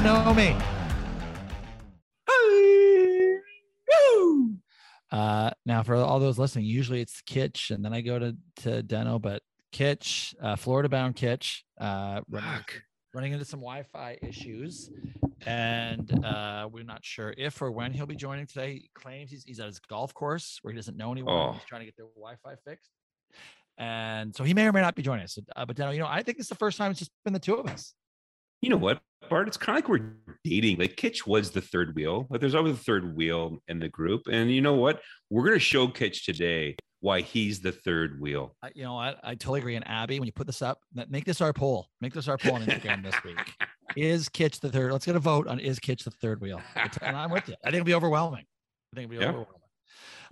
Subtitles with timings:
[0.00, 0.56] to know me.
[5.12, 8.82] Uh, now, for all those listening, usually it's Kitch, and then I go to to
[8.82, 9.42] Deno, but
[9.72, 12.64] Kitch, uh, Florida bound Kitch, uh, running,
[13.12, 14.90] running into some Wi-Fi issues,
[15.44, 18.74] and uh, we're not sure if or when he'll be joining today.
[18.74, 21.34] He claims he's, he's at his golf course where he doesn't know anyone.
[21.34, 21.52] Oh.
[21.52, 22.90] He's trying to get their Wi-Fi fixed,
[23.76, 25.36] and so he may or may not be joining us.
[25.56, 27.40] Uh, but Deno, you know, I think it's the first time it's just been the
[27.40, 27.94] two of us.
[28.62, 29.48] You know what, Bart?
[29.48, 30.78] It's kind of like we're dating.
[30.78, 34.22] Like Kitch was the third wheel, but there's always a third wheel in the group.
[34.30, 35.00] And you know what?
[35.30, 38.54] We're gonna show Kitch today why he's the third wheel.
[38.62, 39.76] I, you know, I, I totally agree.
[39.76, 41.88] And Abby, when you put this up, make this our poll.
[42.02, 43.38] Make this our poll on Instagram this week.
[43.96, 44.92] Is Kitch the third?
[44.92, 46.60] Let's get a vote on is Kitch the third wheel.
[47.02, 47.54] And I'm with you.
[47.64, 48.44] I think it'll be overwhelming.
[48.92, 49.30] I think it'll be Yeah.
[49.30, 49.56] overwhelming.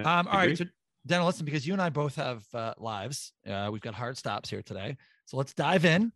[0.05, 0.57] Um, all right.
[0.57, 0.65] So,
[1.07, 4.49] Dana, listen, because you and I both have uh, lives, uh, we've got hard stops
[4.49, 4.97] here today.
[5.27, 6.13] So let's dive in.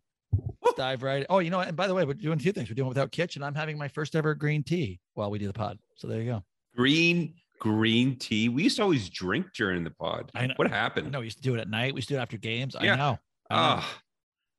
[0.73, 1.25] Let's dive right.
[1.29, 2.69] Oh, you know, and by the way, we're doing two things.
[2.69, 5.47] We're doing without Kitch, and I'm having my first ever green tea while we do
[5.47, 5.77] the pod.
[5.95, 6.43] So there you go.
[6.75, 8.49] green green tea.
[8.49, 10.29] We used to always drink during the pod.
[10.35, 10.53] I know.
[10.57, 11.11] What happened?
[11.11, 11.93] No, we used to do it at night.
[11.93, 12.75] We used to do it after games.
[12.75, 12.95] I Yeah.
[12.95, 13.19] know.
[13.49, 13.79] I know.
[13.81, 13.89] Oh,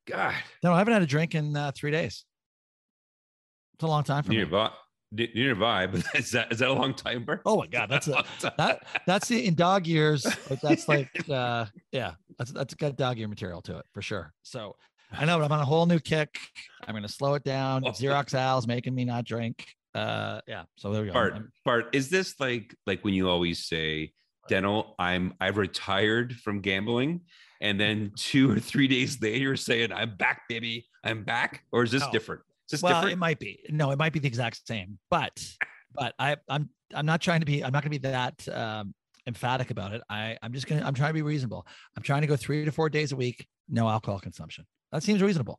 [0.06, 0.34] God.
[0.62, 2.24] No, I haven't had a drink in uh, three days.
[3.74, 4.52] It's a long time for Near me.
[4.52, 4.72] vibe.
[5.34, 6.02] Near vibe.
[6.16, 7.42] Is that is that a long time, Bart?
[7.46, 8.24] Oh my god, that's a
[8.58, 10.26] that that's the in dog years.
[10.62, 14.32] That's like uh yeah, that's that's got dog year material to it for sure.
[14.42, 14.74] So
[15.18, 16.38] I know, but I'm on a whole new kick.
[16.86, 17.82] I'm gonna slow it down.
[17.84, 19.66] Xerox Al's making me not drink.
[19.94, 20.64] Uh yeah.
[20.76, 21.14] So there we go.
[21.14, 21.34] Bart,
[21.64, 24.12] Bart, is this like like when you always say,
[24.48, 27.20] Dental, I'm I've retired from gambling,
[27.60, 31.84] and then two or three days later you're saying, I'm back, baby, I'm back, or
[31.84, 32.42] is this different?
[32.66, 33.60] Is this well, it might be.
[33.70, 34.98] No, it might be the exact same.
[35.10, 35.44] But
[35.94, 38.94] but I I'm I'm not trying to be I'm not gonna be that um
[39.26, 40.02] emphatic about it.
[40.10, 41.66] I I'm just gonna I'm trying to be reasonable.
[41.96, 44.66] I'm trying to go three to four days a week, no alcohol consumption.
[44.94, 45.58] That seems reasonable.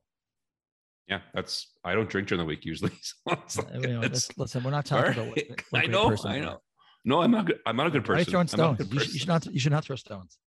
[1.09, 2.91] yeah, that's I don't drink during the week usually.
[3.03, 4.07] So it's Uh, like, you know,
[4.37, 5.61] listen, we're not talking about what, Alright.
[5.69, 6.61] what a I know, person I know.
[7.03, 7.59] No, I'm not good.
[7.65, 8.31] I'm not a good Why are person.
[8.31, 8.93] throwing I'm not a stones?
[8.93, 9.45] You should, you should not.
[9.47, 10.37] You should not throw stones.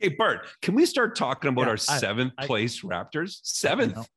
[0.00, 3.14] Hey Bart, can we start talking about Yeah, our seventh I- place Raptors?
[3.14, 3.40] know.
[3.42, 4.08] Seventh.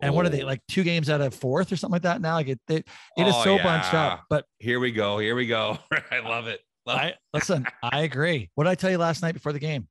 [0.00, 0.60] And what are they Oh, like?
[0.68, 2.34] Two games out of fourth or something like that now.
[2.34, 4.06] Like it, it, it is Oh, so bunched yeah.
[4.08, 4.24] up.
[4.28, 5.18] But Here we go.
[5.18, 5.78] Here we go.
[6.10, 6.60] I love it.
[6.84, 7.64] Love I listen.
[7.84, 8.50] I agree.
[8.56, 9.86] What did I tell you last night before the game?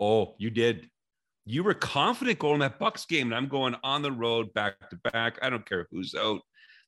[0.00, 0.88] Oh, you did.
[1.46, 4.96] You were confident going that Bucks game, and I'm going on the road back to
[5.12, 5.38] back.
[5.42, 6.40] I don't care who's out.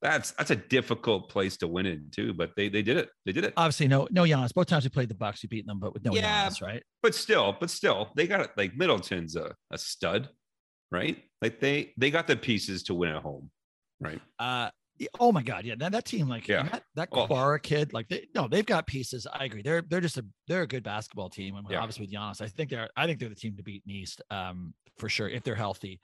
[0.02, 3.08] That's that's a difficult place to win in too, but they they did it.
[3.24, 3.54] They did it.
[3.56, 4.52] Obviously, no, no Giannis.
[4.54, 6.48] Both times we played the Bucks, we beat them, but with no Yeah.
[6.48, 6.82] Giannis, right?
[7.02, 8.50] But still, but still, they got it.
[8.56, 10.28] Like Middleton's a, a stud,
[10.92, 11.22] right?
[11.42, 13.50] Like they they got the pieces to win at home,
[14.00, 14.20] right?
[14.38, 14.70] Uh, yeah,
[15.20, 15.74] oh my God, yeah.
[15.78, 16.64] That, that team, like Yeah.
[16.64, 17.26] that, that Oh.
[17.26, 19.26] Nwora kid, like they no, they've got pieces.
[19.32, 19.62] I agree.
[19.62, 21.56] They're they're just a they're a good basketball team.
[21.56, 21.78] And Yeah.
[21.80, 24.22] obviously with Giannis, I think they're I think they're the team to beat in East,
[24.30, 26.00] um, for sure if they're healthy.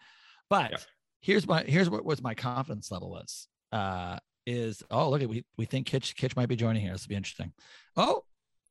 [0.51, 0.79] But Yeah.
[1.21, 3.49] here's my here's what was my confidence level was.
[3.73, 6.93] Uh, is oh look at we we think Kitch Kitch might be joining here.
[6.93, 7.53] This will be interesting.
[7.97, 8.25] Oh,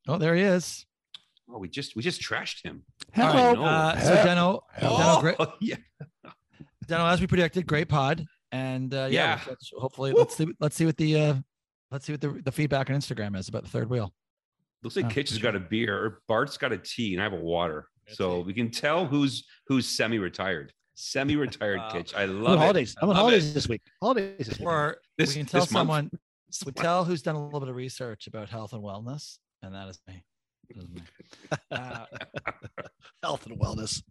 [0.08, 0.86] oh there he is.
[1.50, 2.84] Oh, we just we just trashed him.
[3.14, 3.64] Hello.
[3.64, 5.76] Uh, so Deno, Deno, great, Oh, yeah.
[6.88, 9.32] Deno, as we predicted, great pod, and uh, yeah, Yeah.
[9.36, 10.20] let's- let's- hopefully Woo.
[10.20, 11.36] let's see let's see what the uh,
[11.92, 14.14] let's see what the, the feedback on Instagram is about the third wheel.
[14.84, 15.44] Looks like Oh, Kitch has okay.
[15.44, 17.88] got a beer, or Bart's got a tea, and I have a water.
[18.08, 18.44] Got So tea.
[18.48, 20.72] we can tell who's who's semi-retired.
[20.96, 21.90] Semi-retired Wow.
[21.92, 22.14] Kitch.
[22.14, 22.60] I I'm love it.
[22.60, 22.96] holidays.
[23.02, 23.54] I'm on holidays it.
[23.54, 23.82] this week.
[24.02, 24.68] Holidays this week.
[24.68, 25.82] Or This- we can tell this month?
[25.88, 26.12] someone
[26.68, 29.88] we tell who's done a little bit of research about health and wellness, and that
[29.90, 30.24] is me.
[30.70, 31.02] That is me.
[31.72, 32.06] Uh,
[33.24, 34.04] Health and wellness.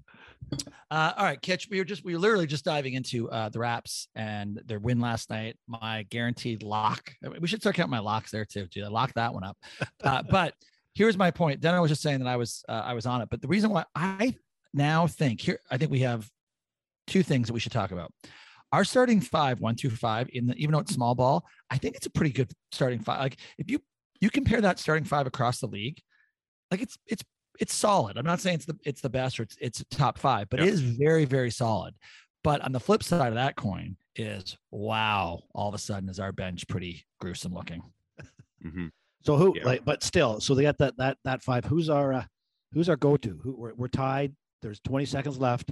[0.90, 3.58] Uh, all right, Kitch, we were just we were literally just diving into uh, the
[3.58, 5.56] Raps and their win last night.
[5.66, 7.14] My guaranteed lock.
[7.40, 8.66] We should start counting my locks there too.
[8.66, 9.56] Dude, I lock that one up.
[10.02, 10.54] Uh, but
[10.94, 11.60] here's my point.
[11.60, 13.28] Then I was just saying that I was uh, I was on it.
[13.30, 14.34] But the reason why I
[14.74, 16.28] now think here, I think we have
[17.06, 18.12] two things that we should talk about.
[18.72, 21.96] Our starting five, one, two, five, in the even though it's small ball, I think
[21.96, 23.20] it's a pretty good starting five.
[23.20, 23.80] Like if you
[24.20, 26.00] you compare that starting five across the league,
[26.70, 27.24] like it's it's
[27.60, 28.16] it's solid.
[28.16, 30.66] I'm not saying it's the it's the best or it's it's top five, but it
[30.66, 30.72] Yeah.
[30.72, 31.94] is very very solid.
[32.44, 36.18] But on the flip side of that coin is wow, all of a sudden is
[36.20, 37.82] our bench pretty gruesome looking.
[38.64, 38.90] Mhm.
[39.22, 39.64] So who Yeah.
[39.64, 41.64] like but still, so they got that that that five.
[41.64, 42.24] Who's our uh,
[42.72, 43.38] who's our go-to?
[43.42, 44.34] Who we're, we're tied.
[44.62, 45.70] There's 20 seconds left.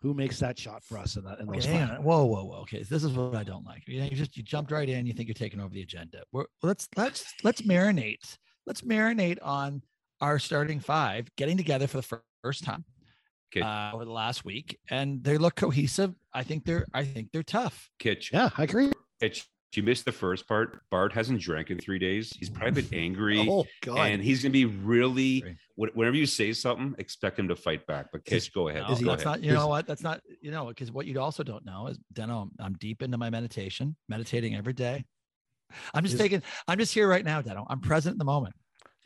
[0.00, 2.04] Who makes that shot for us in that in Okay, those hang five?
[2.04, 2.56] Whoa, whoa, whoa.
[2.62, 3.82] Okay, this is what I don't like.
[3.88, 5.06] You, know, you just you jumped right in.
[5.06, 6.22] You think you're taking over the agenda.
[6.32, 8.36] We're, let's let's let's marinate.
[8.66, 9.82] Let's marinate on
[10.20, 12.84] our starting five getting together for the first time
[13.54, 13.60] Okay.
[13.64, 16.14] uh, over the last week, and they look cohesive.
[16.34, 17.88] I think they're I think they're tough.
[17.98, 18.30] Kitch.
[18.32, 18.90] Yeah, I agree.
[19.20, 19.46] Kitch.
[19.74, 20.80] you missed the first part.
[20.90, 22.32] Bart hasn't drank in three days.
[22.38, 23.38] He's probably been angry.
[23.48, 23.98] Oh God!
[24.10, 25.44] and he's going to be really
[25.76, 28.98] whenever you say something expect him to fight back but Kish, go ahead No, Is
[28.98, 29.46] he- go that's ahead not.
[29.46, 29.86] You know what?
[29.86, 30.20] That's not.
[30.40, 33.94] You know, because what you also don't know is, Deno, I'm deep into my meditation,
[34.08, 35.04] meditating every day.
[35.94, 36.42] I'm just Is- taking.
[36.66, 37.64] I'm just here right now, Deno.
[37.68, 38.54] I'm present in the moment.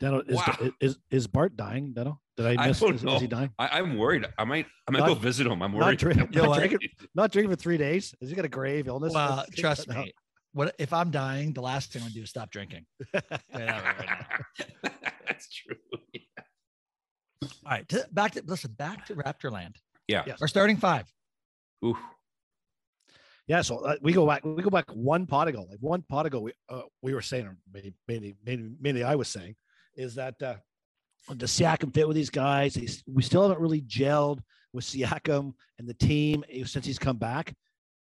[0.01, 0.69] Deno, is, Wow.
[0.81, 1.93] is is Bart dying?
[1.93, 2.79] Deno, did I I miss?
[2.79, 3.15] don't is, know.
[3.15, 3.51] is he dying?
[3.59, 6.17] I, i'm worried i might i might Not- go visit him i'm Not, worried drink,
[6.35, 6.57] not, what?
[6.59, 6.79] drinking,
[7.15, 8.13] not drinking for three days.
[8.19, 9.13] Has he got a grave illness?
[9.13, 10.01] Well, That's- trust no.
[10.01, 10.13] me.
[10.53, 11.53] What if I'm dying?
[11.53, 12.85] The last thing I'm gonna do is stop drinking.
[13.13, 14.09] Tell you that right
[14.83, 14.89] now.
[15.27, 15.75] that's true
[17.43, 18.71] All right, to, back to listen.
[18.73, 19.75] Back to Raptorland.
[20.07, 20.41] yeah Yes.
[20.41, 21.05] Our starting five.
[21.85, 21.97] Ooh.
[23.47, 24.45] Yeah, so uh, we go back.
[24.45, 25.65] We go back one pot ago.
[25.69, 29.15] Like one pot ago, we uh, we were saying, or maybe mainly, mainly, mainly I
[29.15, 29.55] was saying,
[29.95, 30.55] is that uh,
[31.37, 32.73] does Siakam fit with these guys?
[32.75, 34.39] He's, we still haven't really gelled
[34.73, 37.53] with Siakam and the team eh, since he's come back.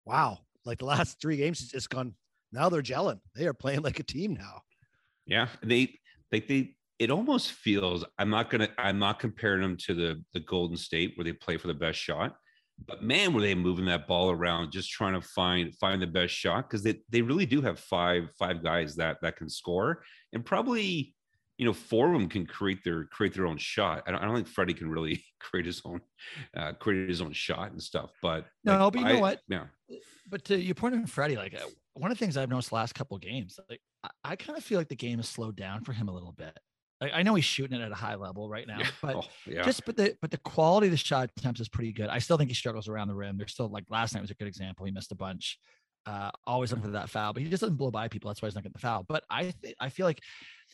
[0.05, 2.15] Wow, like the last three games, it's just gone.
[2.53, 3.21] Now they're gelling.
[3.35, 4.63] They are playing like a team now.
[5.27, 5.99] yeah they
[6.33, 10.41] like they it almost feels i'm not gonna i'm not comparing them to the the
[10.41, 12.35] golden state where they play for the best shot
[12.87, 16.33] but man were they moving that ball around just trying to find find the best
[16.33, 20.03] shot because they, they really do have five five guys that that can score
[20.33, 21.15] and probably
[21.59, 24.25] you know four of them can create their create their own shot i don't, I
[24.27, 26.01] don't think freddie can really create his own
[26.57, 29.41] uh create his own shot and stuff but No, but you know I- what?
[29.49, 29.65] yeah
[30.31, 32.75] But to your point on Freddie, like uh, one of the things I've noticed the
[32.75, 35.57] last couple of games, like I, I kind of feel like the game has slowed
[35.57, 36.57] down for him a little bit.
[37.01, 38.91] Like, I know he's shooting it at a high level right now, yeah.
[39.01, 41.93] but Oh, yeah just but the but the quality of the shot attempts is pretty
[41.93, 42.09] good.
[42.11, 43.39] I still think he struggles around the rim.
[43.39, 44.85] There's still like last night was a good example.
[44.85, 45.59] He missed a bunch.
[46.07, 48.29] Uh, always looking for that foul, but he just doesn't blow by people.
[48.29, 49.05] That's why he's not getting the foul.
[49.09, 50.21] But I th- I feel like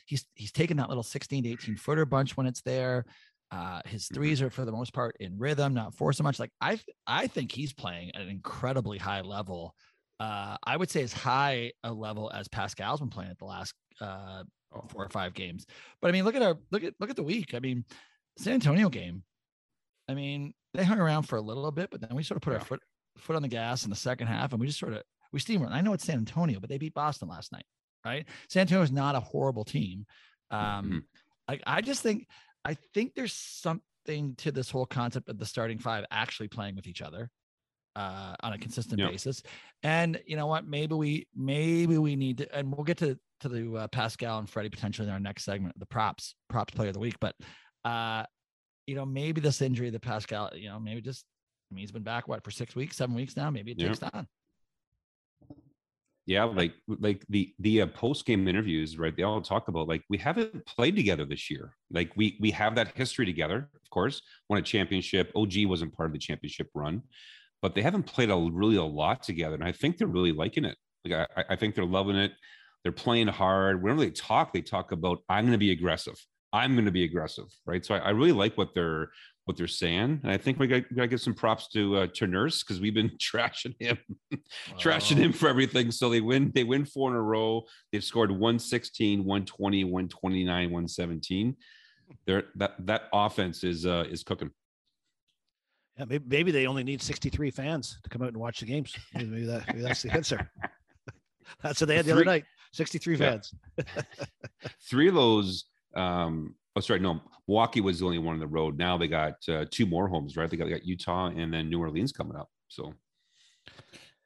[0.05, 3.05] he's he's taking that little 16 to 18 footer bunch when it's there.
[3.51, 4.15] Uh, his Mm-hmm.
[4.15, 6.39] threes are for the most part in rhythm, not force so much.
[6.39, 9.75] Like I I think he's playing at an incredibly high level.
[10.21, 13.75] Uh, I would say as high a level as Pascal's been playing at the last
[14.01, 14.45] uh,
[14.77, 15.67] Oh, four or five games.
[16.03, 17.55] But I mean, look at our look at look at the week.
[17.55, 17.85] I mean,
[18.39, 19.23] San Antonio game.
[20.09, 22.55] I mean, they hung around for a little bit, but then we sort of put
[22.55, 22.81] our foot
[23.17, 25.03] foot on the gas in the second half, and we just sort of
[25.33, 25.71] we steamrolled.
[25.71, 27.65] I know it's San Antonio, but they beat Boston last night,
[28.05, 28.27] right?
[28.49, 30.07] San Antonio is not a horrible team.
[30.51, 31.03] Um, Mhm.
[31.49, 32.29] I, I just think
[32.65, 36.87] I think there's something to this whole concept of the starting five actually playing with
[36.87, 37.31] each other
[37.97, 39.43] uh, on a consistent basis.
[39.83, 40.67] And you know what?
[40.67, 44.49] Maybe we maybe we need to, and we'll get to to the uh, Pascal and
[44.49, 47.17] Freddie potentially in our next segment, the props props player of the week.
[47.21, 47.35] But
[47.85, 48.25] uh,
[48.87, 51.25] you know, maybe this injury, the Pascal, you know, maybe just
[51.71, 53.51] I mean he's been back what for six weeks, seven weeks now.
[53.51, 53.89] Maybe it Yeah.
[53.89, 54.29] takes time.
[56.27, 59.15] Yeah, like like the the uh, post game interviews, right?
[59.15, 61.77] They all talk about like we haven't played together this year.
[61.91, 64.23] Like we we have that history together, of course.
[64.49, 65.31] Won a championship.
[65.37, 67.03] OG wasn't part of the championship run,
[67.61, 70.65] but they haven't played a really a lot together, and I think they're really liking
[70.65, 70.79] it.
[71.05, 72.33] Like I, I think they're loving it.
[72.85, 73.83] They're playing hard.
[73.83, 76.17] Whenever they talk, they talk about I'm going to be aggressive.
[76.55, 77.85] I'm going to be aggressive, right?
[77.85, 79.11] So I, I really like what they're
[79.45, 81.97] what they're saying, and I think we got, we got to give some props to
[81.99, 83.99] uh, to Nurse because we've been trashing him
[84.79, 85.21] trashing Oh.
[85.21, 85.91] him for everything.
[85.91, 87.65] So they win, they win four in a row.
[87.93, 91.57] They've scored 116, 120, 129, 117.
[92.27, 94.51] They're that that offense is uh is cooking.
[95.99, 98.97] Yeah, maybe, maybe they only need 63 fans to come out and watch the games.
[99.15, 100.51] Maybe, maybe that, maybe that's the answer.
[101.63, 102.45] that's what they had the other night.
[102.73, 103.31] 63 Yeah.
[103.31, 103.55] fans.
[104.91, 108.79] Three of those um oh sorry, no, Milwaukee was the only one on the road.
[108.79, 110.49] Now they got uh, two more homes, right?
[110.51, 112.49] They got, they got Utah and then New Orleans coming up.
[112.69, 112.95] So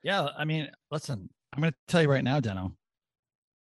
[0.03, 2.73] Yeah, I mean, listen, I'm going to tell you right now, Deno.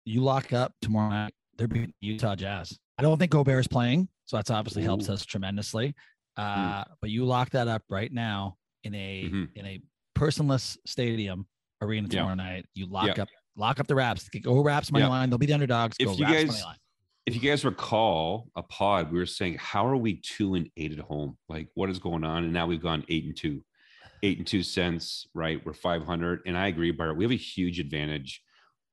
[0.06, 2.78] You lock up tomorrow night, they're beating Utah Jazz.
[2.98, 5.96] I don't think Gobert is playing, so that's obviously helps us tremendously.
[6.38, 9.56] Uh, But you lock that up right now in a Mhm.
[9.56, 9.82] in a
[10.18, 11.48] personless stadium
[11.82, 12.20] arena Yeah.
[12.20, 12.66] tomorrow night.
[12.74, 13.24] You lock Yeah.
[13.24, 14.28] up lock up the Raps.
[14.30, 15.10] Go Raps money Yeah.
[15.10, 15.30] line.
[15.30, 15.96] They'll be the underdogs.
[16.00, 16.78] If Go you Raps guys- money line.
[17.26, 20.92] If you guys recall a pod, we were saying, how are we two and eight
[20.92, 21.38] at home?
[21.48, 22.44] Like, what is going on?
[22.44, 23.64] And now we've gone eight and two,
[24.24, 25.66] eight and two cents, right?
[25.66, 26.42] We're 500.
[26.46, 28.42] And I agree, Bart, we have a huge advantage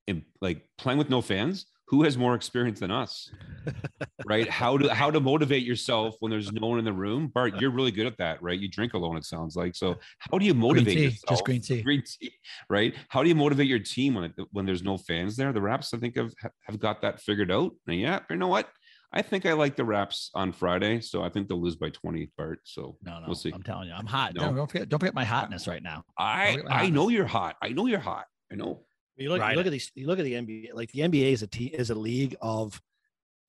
[0.07, 1.65] in like playing with no fans.
[1.91, 3.29] Who has more experience than us,
[4.25, 4.49] right?
[4.49, 7.59] How to how to motivate yourself when there's no one in the room, Bart.
[7.59, 8.57] You're really good at that, right?
[8.57, 9.75] You drink alone, it sounds like.
[9.75, 11.29] So, how do you Green motivate tea, yourself?
[11.29, 11.81] just green tea.
[11.81, 12.33] green tea,
[12.69, 12.95] right?
[13.09, 15.51] How do you motivate your team when when there's no fans there?
[15.51, 16.31] The Raps, I think, have
[16.63, 17.73] have got that figured out.
[17.87, 18.69] And yeah, you know what?
[19.13, 22.31] I think I like the Raps on Friday, so I think they'll lose by 20,
[22.37, 22.61] Bart.
[22.63, 23.51] So No, no, we'll see.
[23.53, 24.33] I'm telling you, I'm hot.
[24.33, 24.53] No.
[24.53, 26.05] Don't, forget, don't forget my hotness right now.
[26.17, 27.57] I Look at my I know you're hot.
[27.61, 28.27] I know you're hot.
[28.49, 28.85] I know.
[29.21, 29.51] You look, Right.
[29.51, 29.91] you look at these.
[29.95, 30.73] You look at the NBA.
[30.73, 32.81] Like the NBA is a team is a league of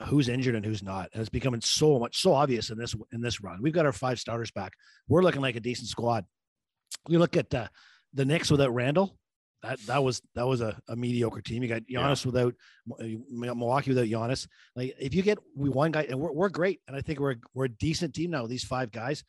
[0.07, 1.09] who's injured and who's not.
[1.13, 3.61] And it's becoming so much so obvious in this in this run.
[3.63, 4.73] We've got our five starters back.
[5.09, 6.25] We're looking like a decent squad.
[7.09, 7.69] You look at uh,
[8.13, 9.17] the Knicks without Randle.
[9.63, 11.63] that that was that was a, a mediocre team.
[11.63, 12.55] You got Giannis without
[13.31, 14.47] Milwaukee without Giannis.
[14.77, 17.37] Like if you get we one guy and we're, we're great, and I think we're
[17.55, 18.47] we're a decent team now.
[18.47, 19.25] These five guys,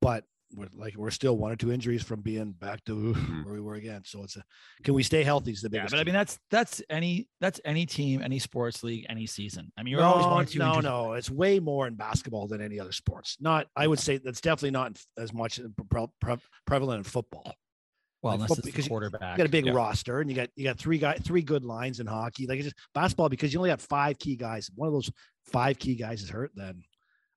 [0.00, 0.24] but
[0.56, 3.44] we're like we're still one or two injuries from being back to Mhm.
[3.44, 4.02] where we were again.
[4.04, 4.42] So it's a
[4.82, 5.52] can we stay healthy?
[5.52, 5.92] Is the biggest.
[5.92, 5.94] Yeah, biggest.
[5.94, 9.72] but I mean that's that's any that's any team, any sports league, any season.
[9.78, 10.58] I mean, you're always no, one or two.
[10.58, 10.84] no, injuries.
[10.84, 11.12] no.
[11.12, 13.36] It's way more in basketball than any other sports.
[13.40, 17.54] Not, I would say that's definitely not as much pre- pre- prevalent in football.
[18.22, 19.32] Well, Like unless foot- it's because the you- quarterback.
[19.32, 19.72] You got a big Yeah.
[19.72, 22.46] roster, and you got you got three guys, three good lines in hockey.
[22.46, 24.68] Like it's just basketball because you only got five key guys.
[24.68, 25.10] If One of those
[25.46, 26.82] five key guys is hurt, then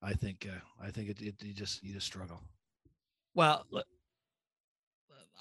[0.02, 2.42] I think uh, I think it, it you just you just struggle.
[3.34, 3.64] Well,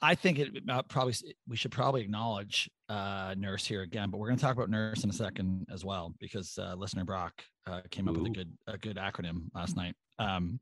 [0.02, 1.14] I think it uh, probably
[1.48, 5.04] we should probably acknowledge uh, Nurse here again, but we're going to talk about Nurse
[5.04, 8.52] in a second as well because uh, listener Brock uh, came up with a good
[8.68, 9.96] a good acronym last night.
[10.20, 10.60] Um,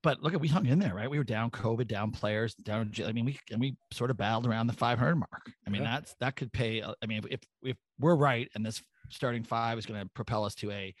[0.00, 1.10] but look at we hung in there, right?
[1.10, 2.92] We were down COVID, down players, down.
[3.04, 5.50] I mean, we and we sort of battled around the 500 mark.
[5.66, 5.90] I mean, Yeah.
[5.96, 6.82] that's that could pay.
[6.82, 8.80] uh, I mean, if if we're right and this
[9.10, 10.94] starting five is going to propel us to a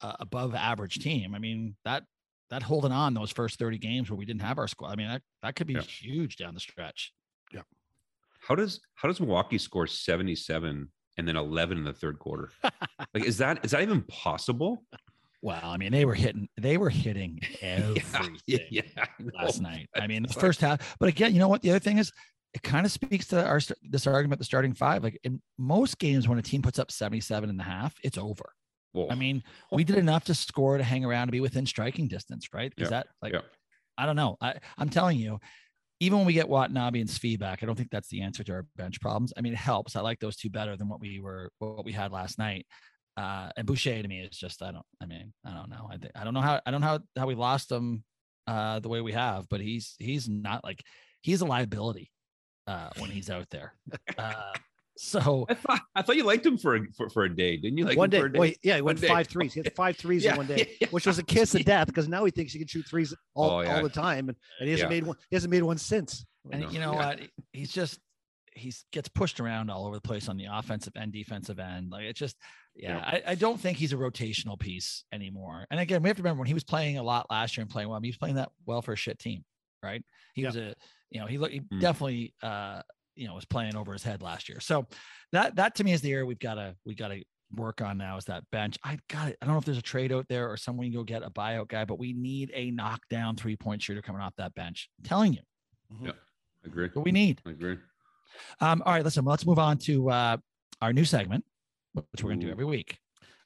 [0.00, 2.04] uh, above average team, I mean that
[2.50, 4.92] that holding on those first 30 games where we didn't have our squad.
[4.92, 5.82] I mean, that, that could be Yeah.
[5.82, 7.12] huge down the stretch.
[7.52, 7.62] Yeah.
[8.40, 12.50] How does how does Milwaukee score 77 and then 11 in the third quarter?
[13.14, 14.84] like is that is that even possible?
[15.40, 18.80] Well, I mean, they were hitting, they were hitting everything yeah,
[19.20, 19.30] know.
[19.34, 19.88] last night.
[19.94, 21.62] I mean, the first half, but again, you know what?
[21.62, 22.10] The other thing is,
[22.54, 25.04] it kind of speaks to our this argument, the starting five.
[25.04, 28.52] Like in most games, when a team puts up 77 and a half, it's over.
[28.92, 29.08] Whoa.
[29.10, 29.42] I mean,
[29.72, 32.72] we did enough to score to hang around to be within striking distance, right?
[32.76, 33.40] Is Yeah, that like, yeah.
[33.96, 34.36] I don't know.
[34.40, 35.38] I, I'm telling you,
[36.00, 38.52] even when we get Watanabe and Svi back, I don't think that's the answer to
[38.52, 39.32] our bench problems.
[39.36, 39.96] I mean, it helps.
[39.96, 42.66] I like those two better than what we were, what we had last night.
[43.16, 45.90] Uh, and Boucher to me is just, I don't, I mean, I don't know.
[45.90, 48.04] I I don't know how, I don't know how, how we lost him
[48.46, 50.84] uh, the way we have, but he's, he's not like,
[51.20, 52.12] he's a liability
[52.68, 53.74] uh, when he's out there.
[55.00, 57.78] So I thought I thought you liked him for a, for, for a day, didn't
[57.78, 57.84] you?
[57.84, 58.38] Like one day, for a day?
[58.38, 59.08] wait, yeah, he One went day.
[59.08, 59.54] five threes.
[59.54, 60.88] He had five threes Yeah, in one day, yeah.
[60.90, 63.50] which was a kiss of death because now he thinks he can shoot threes all,
[63.50, 63.76] Oh, yeah.
[63.76, 64.96] all the time, and, and he hasn't Yeah.
[64.96, 65.16] made one.
[65.30, 66.26] He hasn't made one since.
[66.50, 66.70] And No.
[66.70, 67.06] you know Yeah.
[67.06, 67.20] what?
[67.52, 68.00] He's just
[68.54, 71.90] he's gets pushed around all over the place on the offensive and defensive end.
[71.92, 72.34] Like it's just,
[72.74, 73.04] yeah, Yeah.
[73.06, 75.64] I, I don't think he's a rotational piece anymore.
[75.70, 77.70] And again, we have to remember when he was playing a lot last year and
[77.70, 79.44] playing well, I mean, he was playing that well for a shit team,
[79.80, 80.02] right?
[80.34, 80.48] He Yeah.
[80.48, 80.74] was a,
[81.10, 81.80] you know, he looked he Mm.
[81.80, 82.82] definitely uh,
[83.18, 84.60] you know, was playing over his head last year.
[84.60, 84.86] So
[85.32, 87.22] that that to me is the area we've got to we got to
[87.54, 88.78] work on now is that bench.
[88.84, 89.38] I got it.
[89.40, 91.22] I don't know if there's a trade out there or someone you can go get
[91.22, 94.88] a buyout guy, but we need a knockdown three point shooter coming off that bench.
[94.98, 95.40] I'm telling you,
[96.02, 96.12] Yeah
[96.64, 96.88] I agree.
[96.92, 97.40] what we need.
[97.46, 97.78] I agree.
[98.60, 100.36] Um, all right, listen, let's move on to uh,
[100.80, 101.44] our new segment,
[101.92, 102.98] which we're going to do every week.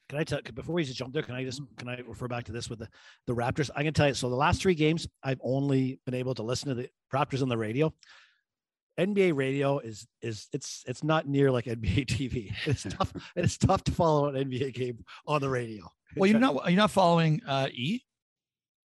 [0.09, 1.23] Can I tell before we just jump there?
[1.23, 2.89] Can I just can I refer back to this with the
[3.25, 3.69] the Raptors?
[3.75, 4.13] I can tell you.
[4.13, 7.49] So the last three games, I've only been able to listen to the Raptors on
[7.49, 7.93] the radio.
[8.99, 12.53] NBA radio is is it's it's not near like NBA TV.
[12.65, 13.11] It's tough.
[13.35, 15.89] It's tough to follow an NBA game on the radio.
[16.15, 18.01] Well, you're not you're not following uh, E.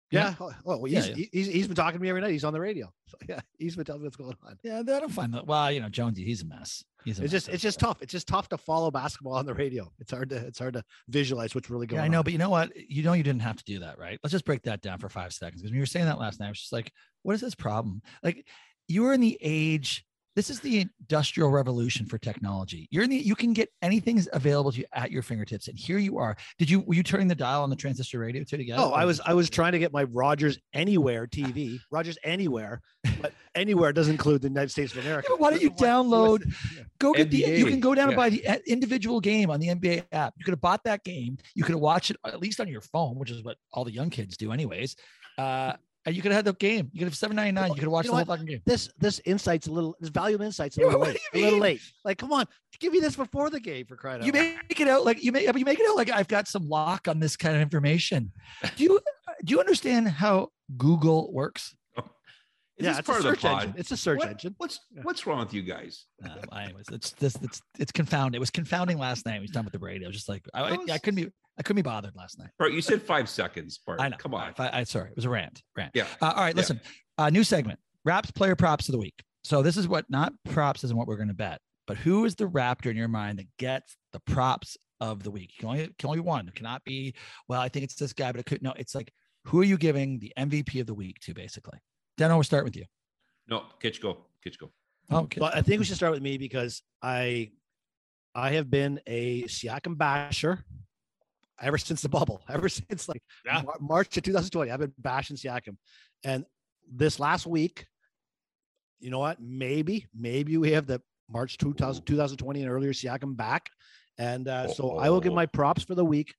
[0.10, 0.34] Yeah.
[0.42, 1.16] Oh, well, he's, yeah.
[1.16, 2.32] he- he's he's been talking to me every night.
[2.32, 2.92] He's on the radio.
[3.08, 4.58] So, yeah, he's been telling me what's going on.
[4.64, 5.48] Yeah, I don't find that.
[5.48, 6.84] Well, you know, Jonesy, he's a mess.
[7.06, 8.02] He's a It's mess just it's just tough.
[8.02, 9.90] It's just tough to follow basketball on the radio.
[10.00, 12.06] It's hard to it's hard to visualize what's really going Yeah, on.
[12.08, 12.72] I know, but you know what?
[12.76, 14.20] You know, you didn't have to do that, right?
[14.22, 16.40] Let's just break that down for five seconds because when you were saying that last
[16.42, 16.92] night, I was just like,
[17.22, 18.02] what is this problem?
[18.22, 18.46] Like,
[18.92, 20.06] you were in the age.
[20.34, 22.88] This is the industrial revolution for technology.
[22.90, 23.18] You're in the.
[23.18, 26.38] You can get anything available to you at your fingertips, and here you are.
[26.58, 28.76] Did you were you turning the dial on the transistor radio to get?
[28.76, 31.80] it, Oh, I was I was trying to get my Rogers Anywhere TV.
[31.92, 32.80] Rogers Anywhere,
[33.22, 35.28] but Anywhere doesn't include the United States of America.
[35.30, 36.54] Yeah, but why don't you What- what- download-
[37.00, 37.38] Go get the.
[37.40, 40.34] You can go down and buy the uh, individual game on the NBA app.
[40.38, 41.40] You could have bought that game.
[41.56, 43.92] You could have watched it at least on your phone, which is what all the
[43.92, 44.96] young kids do, anyways.
[45.38, 45.74] Uh,
[46.06, 46.90] and you could have had the game.
[46.94, 47.70] You could have seven ninety nine.
[47.70, 48.62] You could have watched You the know whole fucking game.
[48.66, 51.20] This this insight's a little this valuable insight's a little late.
[51.34, 51.82] A little late.
[52.04, 52.46] Like, come on,
[52.80, 55.32] give me this before the game for crying out You make it out like you
[55.32, 55.46] make.
[55.46, 58.32] You make it out like I've got some lock on this kind of information.
[58.76, 59.00] Do you
[59.44, 61.76] do you understand how Google works?
[62.82, 63.62] Is yeah, this it's a part of the search pod?
[63.64, 63.76] engine.
[63.80, 64.56] It's a search What- engine.
[64.58, 65.02] What's Yeah.
[65.04, 66.06] what's wrong with you guys?
[66.24, 67.36] Uh, anyways, it's this.
[67.42, 68.38] It's it's confounding.
[68.38, 69.36] It was confounding last night.
[69.36, 70.12] We was done with the radio.
[70.12, 71.32] Just like I, I, I was- couldn't be.
[71.60, 72.50] I couldn't be bothered last night.
[72.58, 74.00] Bart, you said five seconds, Bart.
[74.02, 74.18] I know.
[74.18, 74.54] Come on.
[74.58, 75.62] I, I sorry, it was a rant.
[75.76, 75.92] Rant.
[75.94, 76.08] Yeah.
[76.22, 76.60] Uh, all right, Yeah.
[76.60, 76.82] listen.
[77.18, 77.80] Uh, new segment.
[78.06, 79.22] Raps player props of the week.
[79.44, 82.36] So this is what not props isn't what we're going to bet, but who is
[82.36, 85.52] the Raptor in your mind that gets the props of the week?
[85.56, 86.48] You can only can only one.
[86.48, 87.14] It cannot be.
[87.48, 88.74] Well, I think it's this guy, but it could no.
[88.78, 89.12] It's like
[89.46, 91.80] who are you giving the MVP of the week to, basically?
[92.22, 92.86] Deno, we'll start with you.
[93.48, 94.18] No, Kitch go.
[94.44, 94.72] Kitch go.
[95.10, 95.40] Oh, okay.
[95.40, 97.52] But I think we should start with me because I
[98.36, 100.64] I have been a Siakam basher
[101.60, 103.62] ever since the bubble, ever since like Yeah.
[103.64, 104.72] Mar- March of 2020.
[104.72, 105.78] I've been bashing Siakam.
[106.24, 106.46] And
[106.92, 107.86] this last week,
[109.00, 109.42] you know what?
[109.42, 113.70] Maybe, maybe we have the March 2000, 2020 and earlier Siakam back.
[114.18, 115.36] And uh, so I will give Oh.
[115.36, 116.36] my props for the week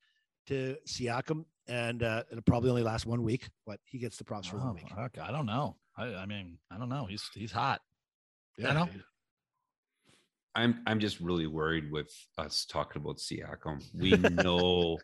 [0.47, 1.45] to Siakam.
[1.73, 4.69] And uh, it'll probably only last one week, but he gets the props for one
[4.69, 4.91] Oh, week.
[4.95, 5.77] fuck, I don't know.
[5.97, 7.07] I, I mean, I don't know.
[7.07, 7.81] He's he's hot.
[8.63, 8.91] I know.
[10.55, 13.83] I'm I'm just really worried with us talking about Siakam.
[13.95, 14.11] We
[14.45, 14.99] know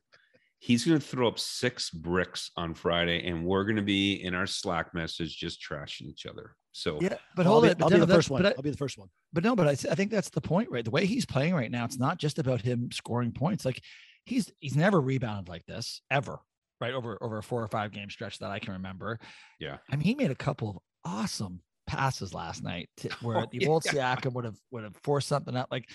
[0.58, 4.34] he's going to throw up six bricks on Friday, and we're going to be in
[4.34, 6.54] our Slack message just trashing each other.
[6.72, 7.82] So Yeah, but I'll hold be, it.
[7.82, 8.42] I'll be no, the first one.
[8.42, 9.08] But, I, I'll be the first one.
[9.32, 10.84] but no, but I, I think that's the point, right?
[10.84, 13.64] The way he's playing right now, it's not just about him scoring points.
[13.64, 13.82] Like
[14.26, 16.40] he's he's never rebounded like this ever,
[16.80, 16.94] right?
[16.94, 19.18] Over over a four or five game stretch that I can remember.
[19.58, 19.78] Yeah.
[19.90, 23.58] I mean, he made a couple of awesome passes last night to, where Oh, the
[23.62, 23.68] yeah.
[23.68, 25.68] old Siakam would have would have forced something up.
[25.70, 25.88] Like,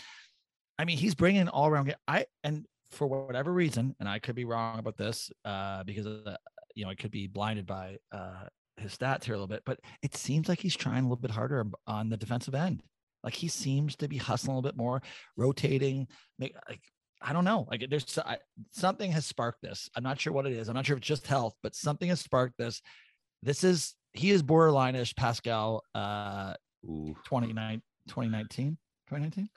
[0.78, 1.94] I mean, he's bringing all around.
[2.08, 6.36] I and for whatever reason, and I could be wrong about this, uh, because uh,
[6.76, 8.46] you know I could be blinded by uh,
[8.78, 11.32] his stats here a little bit, but it seems like he's trying a little bit
[11.32, 12.84] harder on the defensive end.
[13.24, 15.02] Like he seems to be hustling a little bit more,
[15.38, 16.08] rotating.
[16.40, 16.82] Make like
[17.26, 17.66] I don't know.
[17.72, 18.38] Like there's I,
[18.72, 19.90] something has sparked this.
[19.96, 20.68] I'm not sure what it is.
[20.68, 22.82] I'm not sure if it's just health, but something has sparked this.
[23.42, 26.54] This is he is borderline-ish Pascal uh
[26.86, 28.78] ooh, 29 2019
[29.08, 29.50] 2019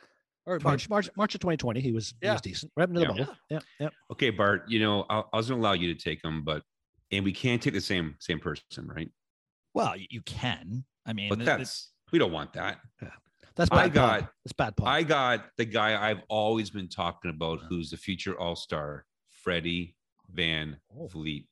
[0.46, 2.70] Or Twenty- March, March, March of 2020, he was, he was decent.
[2.76, 3.12] Right into the Yeah.
[3.12, 3.34] bubble.
[3.50, 3.58] Yeah.
[3.80, 3.88] Yeah.
[4.12, 4.62] okay, Bart.
[4.68, 6.62] You know I, I was going to allow you to take him, but
[7.12, 9.10] and we can't take the same same person, right?
[9.74, 12.78] well you, you can i mean But th- th- that's we don't want that.
[13.56, 13.78] That's bad.
[13.78, 14.30] I got-.
[14.44, 14.74] That's bad.
[14.84, 19.96] I got the guy I've always been talking about, who's the future All Star, Freddie
[20.30, 21.06] Van Oh.
[21.08, 21.44] Vliet.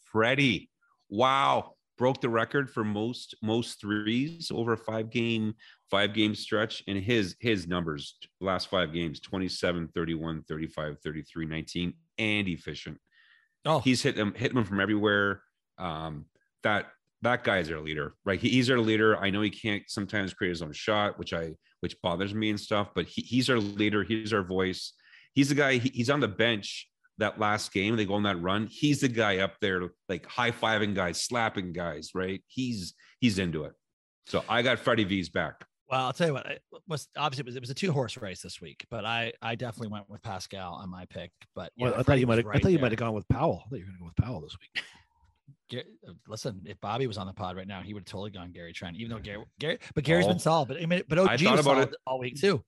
[0.00, 0.70] Freddie,
[1.08, 5.54] wow, broke the record for most most threes over a five game
[5.90, 11.94] five game stretch, and his his numbers last five games 27, 31, 35, 33, 19,
[12.18, 12.98] and efficient.
[13.64, 15.42] oh He's hit them hitting them from everywhere.
[15.78, 16.26] Um,
[16.62, 16.86] that
[17.24, 18.38] that guy's our leader, right?
[18.40, 19.16] He, he's our leader.
[19.18, 22.58] I know he can't sometimes create his own shot, which I which bothers me and
[22.60, 24.02] stuff, but he, he's our leader.
[24.04, 24.92] He's our voice.
[25.34, 25.74] He's the guy.
[25.78, 27.96] He, he's on the bench that last game.
[27.96, 28.68] They go on that run.
[28.70, 32.42] He's the guy up there, like high fiving guys, slapping guys, right?
[32.46, 33.72] He's he's into it.
[34.26, 35.64] So I got Freddie V's back.
[35.90, 38.16] well i'll tell you what it was obviously it was, it was a two horse
[38.16, 41.90] race this week but i i definitely went with pascal on my pick but Well,
[41.90, 42.46] yeah, I thought Freddie you might have.
[42.46, 43.62] I thought you might have gone with Powell.
[43.66, 44.82] I thought you were going to go with Powell this week.
[46.28, 48.72] Listen, if Bobby was on the pod right now, he would have totally gone Gary
[48.72, 49.48] Trent, even though Gary, mm-hmm.
[49.58, 50.28] Gary but Gary's Oh.
[50.28, 50.68] been solid.
[50.68, 51.96] But I mean, but OG I was thought about solid it.
[52.06, 52.64] all week too.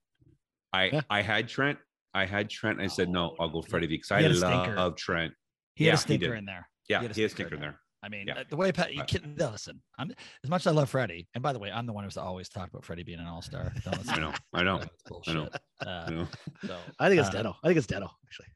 [0.72, 1.00] I Yeah.
[1.10, 1.78] I had Trent.
[2.14, 2.80] I had Trent.
[2.80, 3.30] I said no.
[3.38, 4.74] Oh, I'll go oh, he- Freddie because I had a stinker.
[4.76, 5.32] love Trent.
[5.74, 6.68] He had Yeah, a stinker in there.
[6.88, 7.80] Yeah, he had a he has stinker stinker in there.
[8.06, 8.34] I mean, Yeah.
[8.38, 9.82] uh, the way Pat, you can no, listen.
[9.98, 10.12] I'm
[10.44, 12.48] as much as I love Freddie, and by the way, I'm the one who's always
[12.48, 13.72] talked about Freddie being an all star.
[14.08, 14.32] I know.
[14.54, 14.76] I know.
[14.76, 14.88] I know.
[15.08, 15.36] bullshit.
[15.36, 16.28] Uh, I know.
[16.64, 17.56] so, I think it's uh, Deno.
[17.64, 18.46] I think it's Deno actually.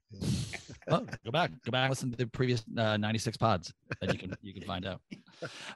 [0.86, 4.36] well, go back, go back, listen to the previous uh, 96 pods, and you can
[4.40, 5.00] you can find out.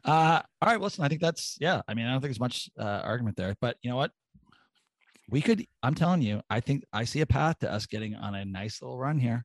[0.04, 1.82] Uh, all right, well, listen, I think that's yeah.
[1.88, 4.12] I mean, I don't think there's much uh, argument there, but you know what?
[5.28, 5.66] We could.
[5.82, 8.80] I'm telling you, I think I see a path to us getting on a nice
[8.80, 9.44] little run here.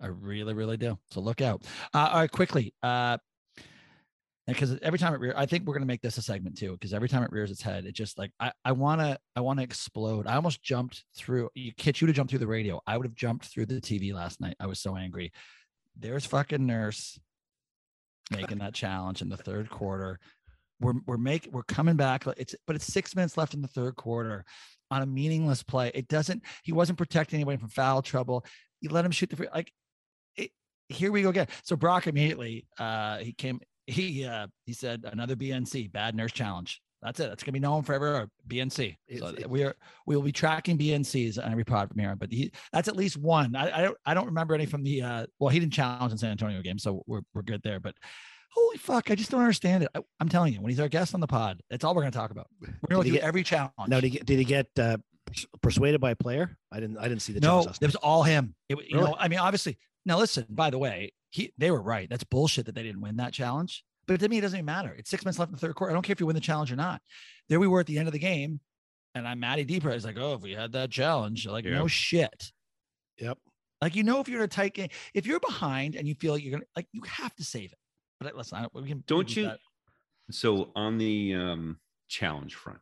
[0.00, 0.98] I really, really do.
[1.12, 1.62] So look out.
[1.94, 2.74] Uh, all right, quickly.
[2.82, 3.18] Uh,
[4.46, 6.72] because every time it rears, I think we're gonna make this a segment too.
[6.72, 9.62] Because every time it rears its head, it just like I, I wanna, I wanna
[9.62, 10.26] explode.
[10.26, 11.50] I almost jumped through.
[11.54, 12.80] You catch you to jump through the radio.
[12.86, 14.56] I would have jumped through the TV last night.
[14.58, 15.32] I was so angry.
[15.96, 17.20] There's fucking nurse
[18.30, 20.18] making that challenge in the third quarter.
[20.80, 22.26] We're we're making we're coming back.
[22.36, 24.44] It's but it's six minutes left in the third quarter
[24.90, 25.92] on a meaningless play.
[25.94, 26.42] It doesn't.
[26.64, 28.44] He wasn't protecting anybody from foul trouble.
[28.80, 29.48] You let him shoot the free.
[29.54, 29.72] Like
[30.88, 31.48] here we go again.
[31.64, 36.80] So Brock immediately uh he came he uh he said another BNC bad nurse challenge.
[37.02, 37.28] That's it.
[37.28, 38.28] That's gonna be known forever.
[38.46, 38.96] BNC.
[39.18, 39.74] So It's- we are
[40.06, 42.14] we will be tracking BNCs on every pod from here.
[42.14, 43.56] But he that's at least one.
[43.56, 46.18] I I don't I don't remember any from the uh well he didn't challenge in
[46.18, 47.80] San Antonio game, so we're we're good there.
[47.80, 47.94] But
[48.54, 49.90] holy fuck, I just don't understand it.
[49.96, 52.12] I, am telling you, when he's our guest on the pod, that's all we're gonna
[52.12, 52.46] talk about.
[52.60, 53.72] We're gonna get- every challenge.
[53.88, 54.98] Now, did he get, did he get uh,
[55.60, 56.56] persuaded by a player?
[56.70, 56.98] I didn't.
[56.98, 58.54] I didn't see the no, challenge it was all him.
[58.68, 59.10] It, wa- you Really?
[59.10, 59.78] know, I mean, obviously.
[60.04, 60.46] Now listen.
[60.50, 62.08] By the way, he they were right.
[62.08, 63.84] That's bullshit that they didn't win that challenge.
[64.06, 64.94] But to me, it doesn't even matter.
[64.96, 65.90] It's six minutes left in the third quarter.
[65.90, 67.00] I don't care if you win the challenge or not.
[67.48, 68.60] There we were at the end of the game,
[69.14, 69.90] and I'm Matty Deeper.
[69.92, 71.72] He's like, "Oh, if we had that challenge, like Yeah.
[71.78, 72.52] no shit."
[73.18, 73.38] Yep.
[73.80, 76.32] Like you know, if you're in a tight game, if you're behind and you feel
[76.34, 77.78] like you're gonna like, you have to save it.
[78.20, 79.02] But listen, I, we can.
[79.06, 79.58] Don't do you- that.
[80.30, 82.78] So on the um, challenge front,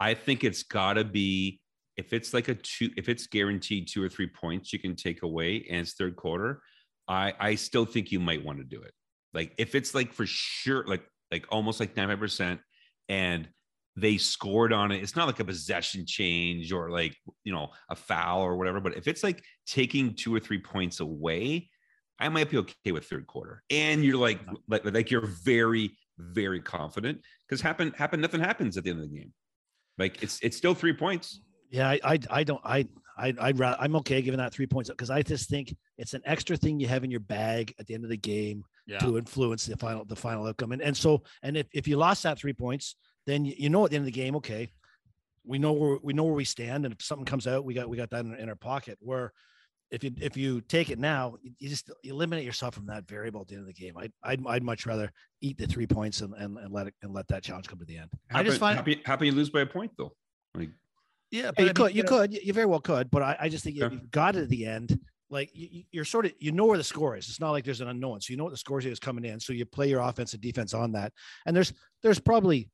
[0.00, 1.60] I think it's got to be
[1.96, 5.22] if it's like a two, if it's guaranteed two or three points you can take
[5.22, 6.62] away and it's third quarter.
[7.08, 8.92] I I still think you might want to do it.
[9.34, 12.60] Like if it's like for sure, like like almost like ninety five percent,
[13.08, 13.48] and
[13.96, 15.02] they scored on it.
[15.02, 18.80] It's not like a possession change or like you know a foul or whatever.
[18.80, 21.68] But if it's like taking two or three points away,
[22.18, 23.62] I might be okay with third quarter.
[23.70, 28.84] And you're like like like you're very very confident because happen happen nothing happens at
[28.84, 29.32] the end of the game.
[29.98, 31.40] Like it's it's still three points.
[31.70, 32.86] Yeah, I I, I don't I
[33.18, 36.22] I I'd rather, I'm okay giving that three points because I just think it's an
[36.24, 38.98] extra thing you have in your bag at the end of the game Yeah.
[38.98, 40.72] to influence the final the final outcome.
[40.72, 43.84] And and so and if, if you lost that three points, then you, you know
[43.84, 44.70] at the end of the game, okay,
[45.44, 47.88] we know where we know where we stand, and if something comes out, we got
[47.88, 48.98] we got that in, in our pocket.
[49.00, 49.32] Where
[49.90, 53.40] if you if you take it now, you you just eliminate yourself from that variable
[53.40, 53.94] at the end of the game.
[53.96, 57.14] I'd I'd, I'd much rather eat the three points and, and, and let it and
[57.14, 58.10] let that challenge come to the end.
[58.30, 60.12] I just find- happy happy you lose by a point though.
[60.54, 60.70] Like
[61.30, 63.36] Yeah, Yeah, you I mean, could, you know, could, you very well could, but I,
[63.40, 64.98] I just think if you've got it at the end,
[65.30, 67.28] like you, you- you're sort of, you know where the score is.
[67.28, 69.38] It's not like there's an unknown, so you know what the score is coming in.
[69.40, 71.12] So you play your offense and defense on that,
[71.46, 72.70] and there's there's probably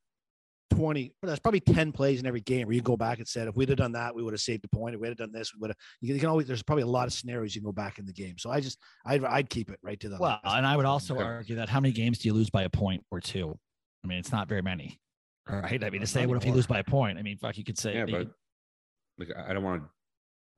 [0.71, 3.49] twenty, but there's probably ten plays in every game where you go back and said,
[3.49, 4.95] if we'd have done that, we would have saved a point.
[4.95, 5.77] If we had done this, we would have.
[6.01, 8.12] You can always, there's probably a lot of scenarios you can go back in the
[8.12, 8.38] game.
[8.38, 10.17] So I just, I'd, I'd keep it right to the.
[10.19, 11.23] Well, and I would also Okay.
[11.25, 13.59] argue that how many games do you lose by a point or two?
[14.05, 15.01] I mean, it's not very many.
[15.49, 15.83] right?
[15.85, 17.19] I mean, to say, what if you lose by a point?
[17.19, 18.31] I mean, fuck, you could say, yeah, but could-
[19.18, 19.88] like I don't want to.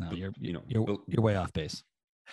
[0.04, 1.82] no, you're, you know, you're, you're way off base.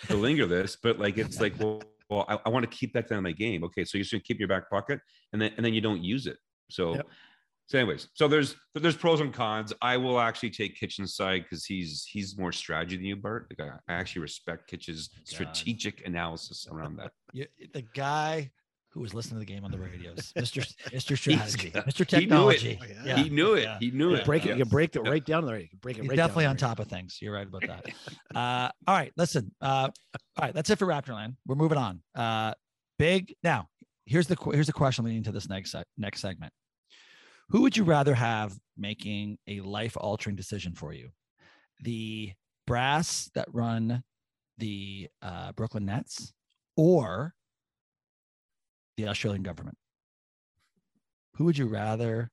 [0.02, 3.08] to belinger this, but like it's like well, well I, I want to keep that
[3.08, 3.64] down in my game.
[3.64, 5.00] Okay, so you should keep your back pocket,
[5.32, 6.36] and then and then you don't use it.
[6.70, 6.94] So.
[6.96, 7.06] Yep.
[7.66, 9.72] So, anyways, so there's there's pros and cons.
[9.80, 13.46] I will actually take Kitchen's side because he's he's more strategy than you, Bart.
[13.48, 15.28] Like I, I actually respect Kitch's oh God.
[15.28, 17.12] strategic analysis around that.
[17.32, 18.50] You, the guy
[18.94, 20.64] who was listening to the game on the radios, Mr.
[20.90, 21.18] Mr.
[21.18, 22.08] Strategy, Mr.
[22.08, 22.60] he knew it.
[22.60, 22.78] Technology.
[22.80, 23.16] Oh, yeah.
[23.16, 23.62] He knew it.
[23.64, 23.78] yeah.
[23.80, 24.24] He knew it.
[24.24, 25.58] break it, you can break it right down there.
[25.58, 27.18] You can break it right down definitely on top of things.
[27.20, 27.86] You're right about that.
[28.36, 29.52] uh, all right, listen.
[29.60, 29.88] Uh,
[30.36, 31.34] all right, that's it for Raptorland.
[31.44, 32.00] We're moving on.
[32.14, 32.54] Uh,
[32.98, 33.68] big now.
[34.06, 36.52] Here's the here's the question leading to this next se- next segment.
[37.48, 41.10] Who would you rather have making a life altering decision for you?
[41.82, 42.32] The
[42.66, 44.04] brass that run
[44.58, 46.32] the uh, Brooklyn Nets
[46.76, 47.34] or
[48.96, 49.76] the Australian government?
[51.36, 52.30] Who would you rather?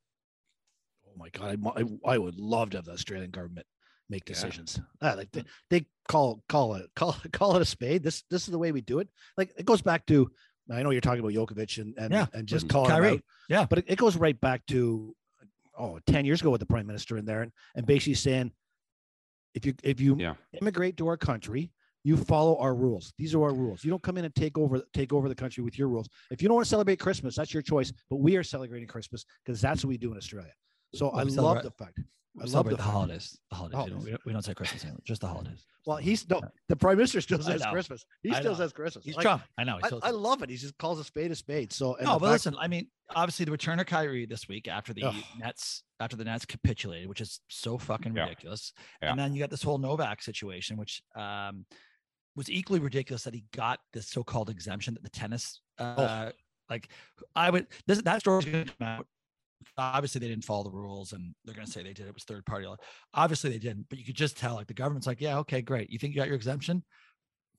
[1.08, 3.66] Oh my god, I I, I would love to have the Australian government
[4.10, 4.34] make Yeah.
[4.36, 4.80] decisions.
[5.02, 8.04] Ah, like they, they call call it call call it a spade.
[8.04, 9.10] This this is the way we do it.
[9.38, 10.30] Like it goes back to
[10.70, 12.28] I know you're talking about Djokovic and and, Yeah.
[12.34, 13.16] and just call calling him Kyrie.
[13.18, 13.24] out.
[13.50, 13.66] Yeah.
[13.70, 15.16] but it, it goes right back to
[15.78, 18.52] oh 10 years ago with the prime minister in there and, and basically saying
[19.54, 20.36] if you if you Yeah.
[20.62, 21.72] immigrate to our country
[22.04, 24.82] you follow our rules these are our rules you don't come in and take over
[24.94, 27.54] take over the country with your rules if you don't want to celebrate christmas that's
[27.54, 30.52] your choice but we are celebrating christmas because that's what we do in australia
[30.96, 32.00] so Well, i love the fact
[32.42, 33.38] I love the the holidays.
[33.50, 33.84] The holidays.
[33.84, 35.02] We, don't, we, don't, we don't say Christmas anymore.
[35.04, 35.66] Just the holidays.
[35.86, 39.24] well he's no the prime minister still says christmas he still says christmas He's Like,
[39.24, 39.44] Trump.
[39.58, 39.80] I know.
[39.84, 42.32] I, I love it he just calls a spade a spade so no, but fact-
[42.32, 42.56] listen.
[42.58, 45.16] I mean, obviously, the return of Kyrie this week after the Ugh.
[45.40, 48.24] Nets after the Nets capitulated, which is so fucking Yeah.
[48.24, 48.72] ridiculous.
[49.02, 49.10] Yeah.
[49.12, 51.66] And then you got this whole Novak situation, which um,
[52.36, 56.32] was equally ridiculous that he got this so-called exemption that the tennis, uh,
[56.70, 56.90] like,
[57.36, 59.08] I would this that story's going to come out.
[59.78, 62.08] Obviously, they didn't follow the rules, and they're going to say they did.
[62.08, 62.68] It was third party.
[63.14, 64.56] Obviously, they didn't, but you could just tell.
[64.56, 65.92] Like the government's like, yeah, okay, great.
[65.92, 66.84] You think you got your exemption?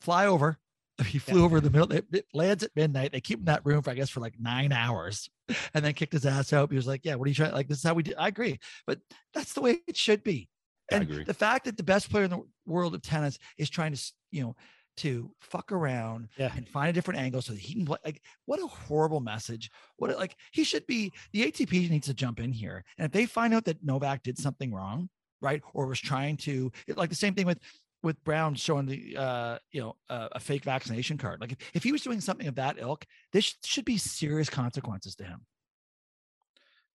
[0.01, 0.59] Fly over.
[1.07, 1.91] He flew over the middle.
[1.91, 3.13] It, it lands at midnight.
[3.13, 5.29] They keep him in that room for I guess for like nine hours,
[5.75, 6.71] and then kicked his ass out.
[6.71, 7.53] He was like, "Yeah, what are you trying?
[7.53, 9.01] Like this is how we do." I agree, but
[9.35, 10.49] that's the way it should be.
[10.91, 11.25] And agree.
[11.25, 14.43] the fact that the best player in the world of tennis is trying to, you
[14.43, 14.57] know,
[14.99, 16.53] to fuck around Yeah.
[16.55, 17.97] and find a different angle so that he can play.
[18.05, 19.71] Like, what a horrible message.
[19.97, 21.13] What a, like he should be.
[21.33, 24.37] The ATP needs to jump in here, and if they find out that Novak did
[24.39, 25.09] something wrong,
[25.41, 27.59] right, or was trying to, like the same thing with
[28.03, 31.41] with Brown showing the, uh, you know, uh, a fake vaccination card.
[31.41, 35.15] Like if, if he was doing something of that ilk, this should be serious consequences
[35.17, 35.47] to him.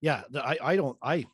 [0.02, 1.26] yeah the, i i don't i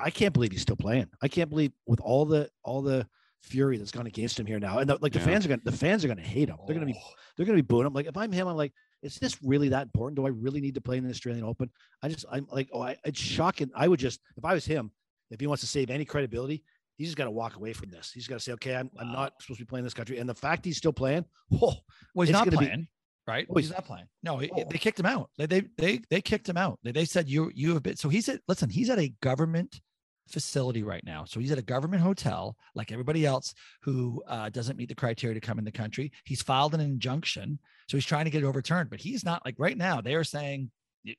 [0.00, 1.06] i can't believe he's still playing.
[1.22, 3.06] I can't believe with all the all the
[3.42, 5.24] fury that's gone against him here now and the, like the Yeah.
[5.26, 6.56] fans are gonna the fans are gonna hate him.
[6.66, 7.10] They're gonna be Oh.
[7.36, 7.92] they're gonna be booing him.
[7.92, 10.16] Like if i'm him i'm like is this really that important?
[10.16, 11.70] Do i really need to play in the australian open?
[12.02, 13.70] I just i'm like oh I, it's shocking.
[13.74, 14.90] I would just if i was him
[15.30, 16.64] if he wants to save any credibility
[16.96, 18.10] he's just got to walk away from this.
[18.12, 20.18] He's got to say okay I'm, I'm not supposed to be playing this country.
[20.18, 21.24] And the fact he's still playing
[21.62, 21.74] oh
[22.14, 22.88] Well, he's not gonna be- playing,
[23.28, 23.46] right?
[23.50, 24.06] Oh, he's, not playing.
[24.22, 24.64] No, Oh.
[24.70, 25.30] they kicked him out.
[25.38, 26.80] They, they they they kicked him out.
[26.82, 27.96] They, they said you you have been.
[27.96, 28.70] So he's at listen.
[28.70, 29.80] He's at a government
[30.28, 31.24] facility right now.
[31.24, 35.34] So he's at a government hotel, like everybody else who uh, doesn't meet the criteria
[35.34, 36.10] to come in the country.
[36.24, 38.90] He's filed an injunction, so he's trying to get it overturned.
[38.90, 40.00] But he's not like right now.
[40.00, 40.70] They are saying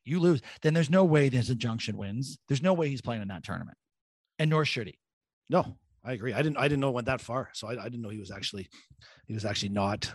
[0.04, 0.42] you lose.
[0.62, 2.38] Then there's no way this injunction wins.
[2.48, 3.78] There's no way he's playing in that tournament,
[4.38, 4.98] and nor should he.
[5.50, 7.84] no i agree i didn't i didn't know it went that far so i, I
[7.90, 8.70] didn't know he was actually
[9.28, 10.10] he was actually not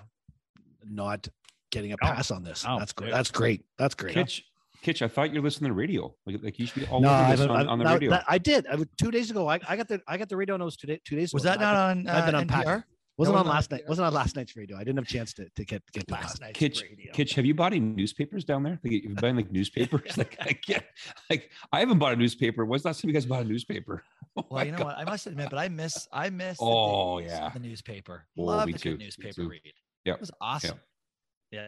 [0.82, 1.28] not
[1.74, 2.08] getting a No.
[2.12, 2.78] pass on this No.
[2.78, 4.44] that's great that's great that's great Kitch,
[4.82, 6.14] Kitch, I thought you were listening to radio.
[6.26, 7.84] Like, like you should be all no, over I, this haven't- on, I- on the
[7.86, 8.10] now radio.
[8.10, 8.66] that- I did.
[8.66, 11.00] I, two days ago, I, I got the I got the radio notes today.
[11.06, 11.52] Two days Was ago.
[11.52, 12.70] that I- not on I've been uh, unpacking.
[12.70, 12.84] NPR?
[13.16, 13.76] Wasn't No, on no, last yeah.
[13.78, 13.88] night.
[13.88, 14.76] Wasn't on last night's radio.
[14.76, 17.12] I didn't have a chance to, to get get Last last night's Kitch, radio.
[17.14, 18.78] Kitch, have you bought any newspapers down there?
[18.84, 20.18] Like, you've buying like newspapers?
[20.18, 20.84] like, I can't,
[21.30, 22.66] like, I haven't bought a newspaper.
[22.66, 24.02] When's the last time you guys bought a newspaper?
[24.36, 24.86] Oh Well, you know God.
[24.86, 24.98] what?
[24.98, 27.50] I must admit, but I miss I miss Oh, days yeah.
[27.54, 28.24] the newspaper.
[28.36, 29.60] Oh, Love me the too, good newspaper read.
[30.04, 30.70] Yep, It was awesome.
[30.76, 30.80] Yeah,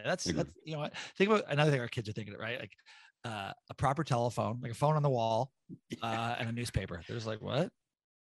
[0.05, 0.43] that's Agree.
[0.43, 2.73] that's you know what think about another thing our kids are thinking it right like
[3.25, 5.51] uh, a proper telephone like a phone on the wall
[6.03, 7.03] uh, and a newspaper.
[7.07, 7.71] They're just like what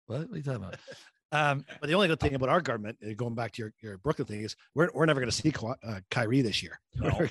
[0.08, 0.76] what, what are you talking about?
[1.34, 3.98] Um, But the only good thing about our government, uh, going back to your, your
[3.98, 5.52] Brooklyn thing, is we're, we're never going to see
[5.84, 6.80] uh, Kyrie this year.
[6.96, 7.28] No.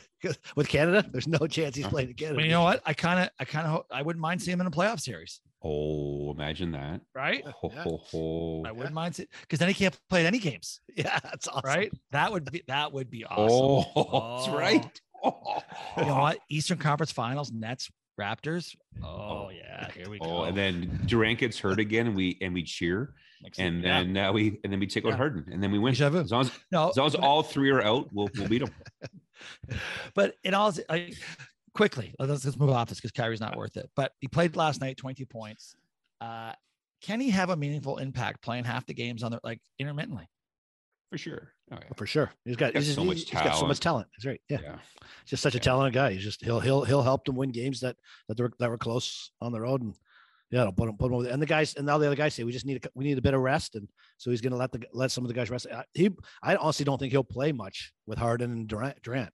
[0.56, 2.34] With Canada, there's no chance he's playing in Canada.
[2.34, 2.82] but you know what?
[2.84, 5.40] I kind of I kind of I wouldn't mind seeing him in a playoff series,
[5.64, 7.00] Oh, imagine that.
[7.14, 7.44] right?
[7.46, 7.82] Ho, Yeah.
[7.84, 8.62] ho, ho.
[8.66, 11.62] I wouldn't mind it because then he can't play any games, Yeah, that's awesome.
[11.68, 11.92] right?
[12.10, 13.86] That would be that would be awesome.
[13.96, 14.56] Oh, that's Oh.
[14.58, 15.00] right.
[15.24, 15.62] Oh.
[15.98, 16.38] You know what?
[16.48, 18.74] Eastern Conference Finals, Nets, Raptors.
[19.02, 19.06] Oh,
[19.46, 19.50] Oh.
[19.54, 20.24] yeah, here we go.
[20.26, 23.84] Oh, and then Durant gets hurt again, and we and we cheer, Next and week.
[23.84, 24.02] Yeah.
[24.02, 25.16] then uh, we and then we take out Yeah.
[25.16, 25.92] Harden, and then we win.
[25.94, 26.06] Deja.
[26.14, 28.72] As long as, no, as long as all three are out, we'll we'll beat them.
[30.14, 31.12] but in all, I,
[31.74, 33.90] quickly, let's, let's move off this because Kyrie's not worth it.
[33.96, 35.74] But he played last night, 22 points.
[36.20, 36.52] Uh,
[37.02, 40.28] can he have a meaningful impact playing half the games on the like intermittently?
[41.10, 41.52] For sure.
[41.70, 41.88] Oh, yeah.
[41.96, 42.30] For sure.
[42.44, 44.08] He's got, Got he's, just- so much he's got so much talent.
[44.16, 44.40] That's right.
[44.48, 44.58] Yeah.
[44.62, 44.76] yeah.
[45.26, 45.62] Just such a Yeah.
[45.62, 46.12] talented guy.
[46.12, 47.96] He's just, he'll, he'll, he'll help them win games that,
[48.28, 49.82] that were, that were close on the road.
[49.82, 49.94] And
[50.50, 51.32] yeah, it'll put him, put him over there.
[51.32, 53.18] And the guys, and now the other guys say, we just need a, we need
[53.18, 53.74] a bit of rest.
[53.74, 55.66] And so he's going to let the, let some of the guys rest.
[55.70, 56.10] I- He,
[56.42, 59.02] I honestly don't think he'll play much with Harden and Durant.
[59.02, 59.32] Durant.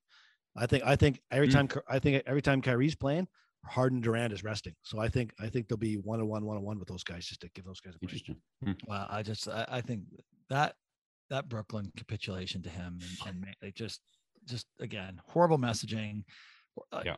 [0.58, 1.52] I think, I think every Mm.
[1.52, 3.28] time, Ky- I think every time Kyrie's playing,
[3.64, 4.74] Harden Durant is resting.
[4.82, 7.04] So I think, I think there'll be one on one, one on one with those
[7.04, 8.12] guys just to give those guys a break.
[8.12, 8.36] Interesting.
[8.86, 10.02] Well, I just I, I think
[10.48, 10.74] that
[11.30, 14.00] that Brooklyn capitulation to him and, and ma- it just
[14.46, 16.24] just again horrible messaging.
[17.04, 17.16] Yeah.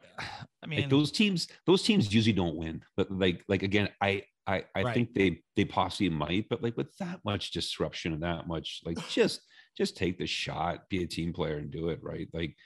[0.63, 2.83] I mean, like those teams, those teams usually don't win.
[2.97, 4.95] But like, like again, I, I, I Right.
[4.95, 6.49] think they, they possibly might.
[6.49, 9.43] But like with that much disruption and that much, like just,
[9.77, 12.27] just take the shot, be a team player, and do it right.
[12.33, 12.57] Like,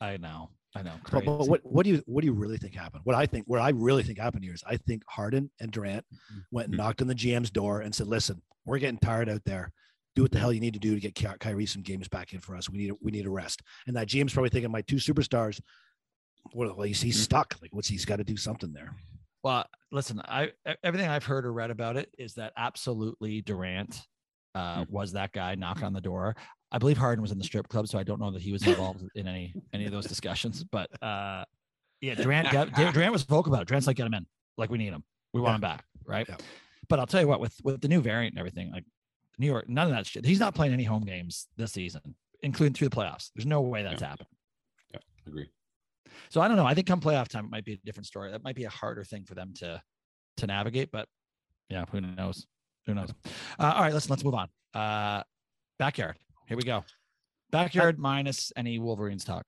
[0.00, 0.94] I know, I know.
[1.10, 3.02] But, but what what do you what do you really think happened?
[3.04, 6.04] What I think what I really think happened here is I think Harden and Durant
[6.50, 6.78] went and Mhm.
[6.78, 9.72] knocked on the GM's door and said, "Listen, we're getting tired out there.
[10.16, 12.32] Do what the hell you need to do to get Ky- Kyrie some games back
[12.32, 12.68] in for us.
[12.70, 15.60] We need we need a rest." And that GM's probably thinking, "My two superstars,
[16.54, 17.56] well, well he's, he's stuck.
[17.60, 18.96] Like, what's he's got to do something there."
[19.42, 20.52] Well, listen, I
[20.84, 24.06] everything I've heard or read about it is that absolutely Durant
[24.54, 24.90] uh, Mhm.
[24.90, 26.36] was that guy knocking on the door.
[26.72, 28.66] I believe Harden was in the strip club, so I don't know that he was
[28.66, 30.62] involved in any any of those discussions.
[30.64, 31.44] But uh,
[32.00, 33.68] yeah, Durant Dur- Durant was vocal about it.
[33.68, 35.02] Durant's like, get him in, like we need him,
[35.32, 35.54] we want Yeah.
[35.56, 36.26] him back, right?
[36.28, 36.36] Yeah.
[36.88, 38.84] But I'll tell you what, with with the new variant and everything, like
[39.38, 40.24] New York, none of that shit.
[40.24, 43.30] He's not playing any home games this season, including through the playoffs.
[43.34, 44.08] There's no way that's Yeah.
[44.08, 44.28] happening.
[44.92, 45.50] Yeah, agree.
[46.28, 46.66] So I don't know.
[46.66, 48.30] I think come playoff time, it might be a different story.
[48.30, 49.82] That might be a harder thing for them to
[50.38, 50.90] to navigate.
[50.92, 51.08] But
[51.68, 52.46] yeah, who knows?
[52.86, 53.10] Who knows?
[53.58, 54.48] Uh, all right, let's let's move on.
[54.74, 55.22] Uh,
[55.78, 56.16] backyard.
[56.50, 56.84] Here we go.
[57.52, 59.44] Backyard minus any Wolverines talk.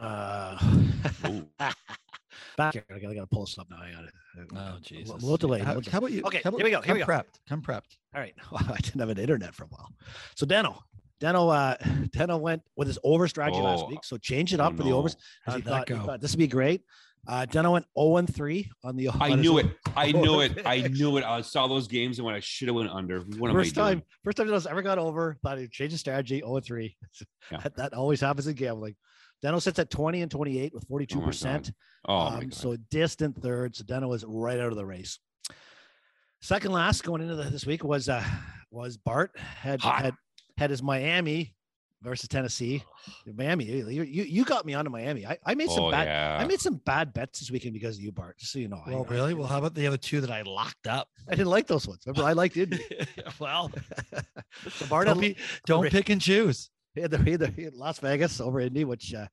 [0.00, 0.56] Uh,
[1.28, 1.46] Ooh.
[2.56, 3.76] back here, I gotta, I gotta pull this up now.
[3.76, 4.08] I gotta,
[4.56, 5.10] Oh I'm Jesus!
[5.10, 5.60] A little delayed.
[5.62, 6.22] How, how about you?
[6.24, 7.06] Okay, about- here we go, here Come we go.
[7.06, 7.34] prepped.
[7.46, 7.98] Come prepped.
[8.14, 8.32] All right.
[8.50, 9.90] Well, I didn't have an internet for a while.
[10.34, 10.78] So Deno,
[11.20, 11.76] Deno, uh,
[12.16, 13.88] Deno went with his over strategy last Oh.
[13.90, 14.02] week.
[14.02, 15.16] So change it Oh, up for the overs.
[15.46, 15.52] no.
[15.52, 16.80] 'cause he How'd that thought, he thought this would be great.
[17.28, 19.08] Uh, Deno went 0 and 3 on the.
[19.20, 19.66] I knew it.
[19.94, 20.60] I knew it.
[20.66, 21.24] I knew it.
[21.24, 23.20] I saw those games and when I should have went under.
[23.20, 23.86] What First doing?
[23.86, 25.36] time, first time Deno's ever got over.
[25.42, 26.38] Thought he'd change his strategy.
[26.40, 26.96] 0 and 3.
[27.50, 27.58] Yeah.
[27.58, 28.96] that, that always happens in gambling.
[29.44, 31.72] Deno sits at 20 and 28 with 42 percent.
[32.08, 32.54] Oh my Um, god.
[32.54, 33.76] so distant third.
[33.76, 35.18] So Deno was right out of the race.
[36.40, 38.24] Second last going into the, this week was uh
[38.70, 40.02] was Bart had Hot.
[40.02, 40.14] had
[40.56, 41.54] had his Miami
[42.02, 42.82] versus Tennessee.
[43.34, 45.26] Miami, you you, you got me onto Miami.
[45.26, 46.38] I, I made some oh bad yeah.
[46.40, 48.38] I made some bad bets this weekend because of you, Bart.
[48.38, 48.80] Just so you know.
[48.86, 49.34] I- Well, I, really?
[49.34, 51.08] Well, how about the other two that I locked up?
[51.28, 52.02] I didn't like those ones.
[52.06, 52.84] Remember, I liked Indy.
[53.38, 53.70] well,
[54.70, 55.36] so Bart don't, be,
[55.66, 56.70] don't pick and choose.
[56.94, 59.26] he had, the, the, Las Vegas over Indy, which uh,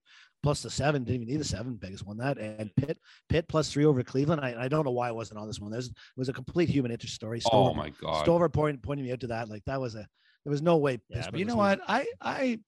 [0.43, 1.77] plus the seven didn't even need the seven.
[1.82, 4.41] Vegas won that, and Pitt Pitt plus three over Cleveland.
[4.41, 5.71] I, I don't know why I wasn't on this one.
[5.71, 7.41] There's it was a complete human interest story.
[7.51, 8.23] oh my god.
[8.23, 9.49] Stover point, pointing me out to that.
[9.49, 10.08] Like that was a
[10.45, 10.99] there was no way.
[11.10, 11.82] Yeah, Pittsburgh but you know what?
[11.88, 12.60] I I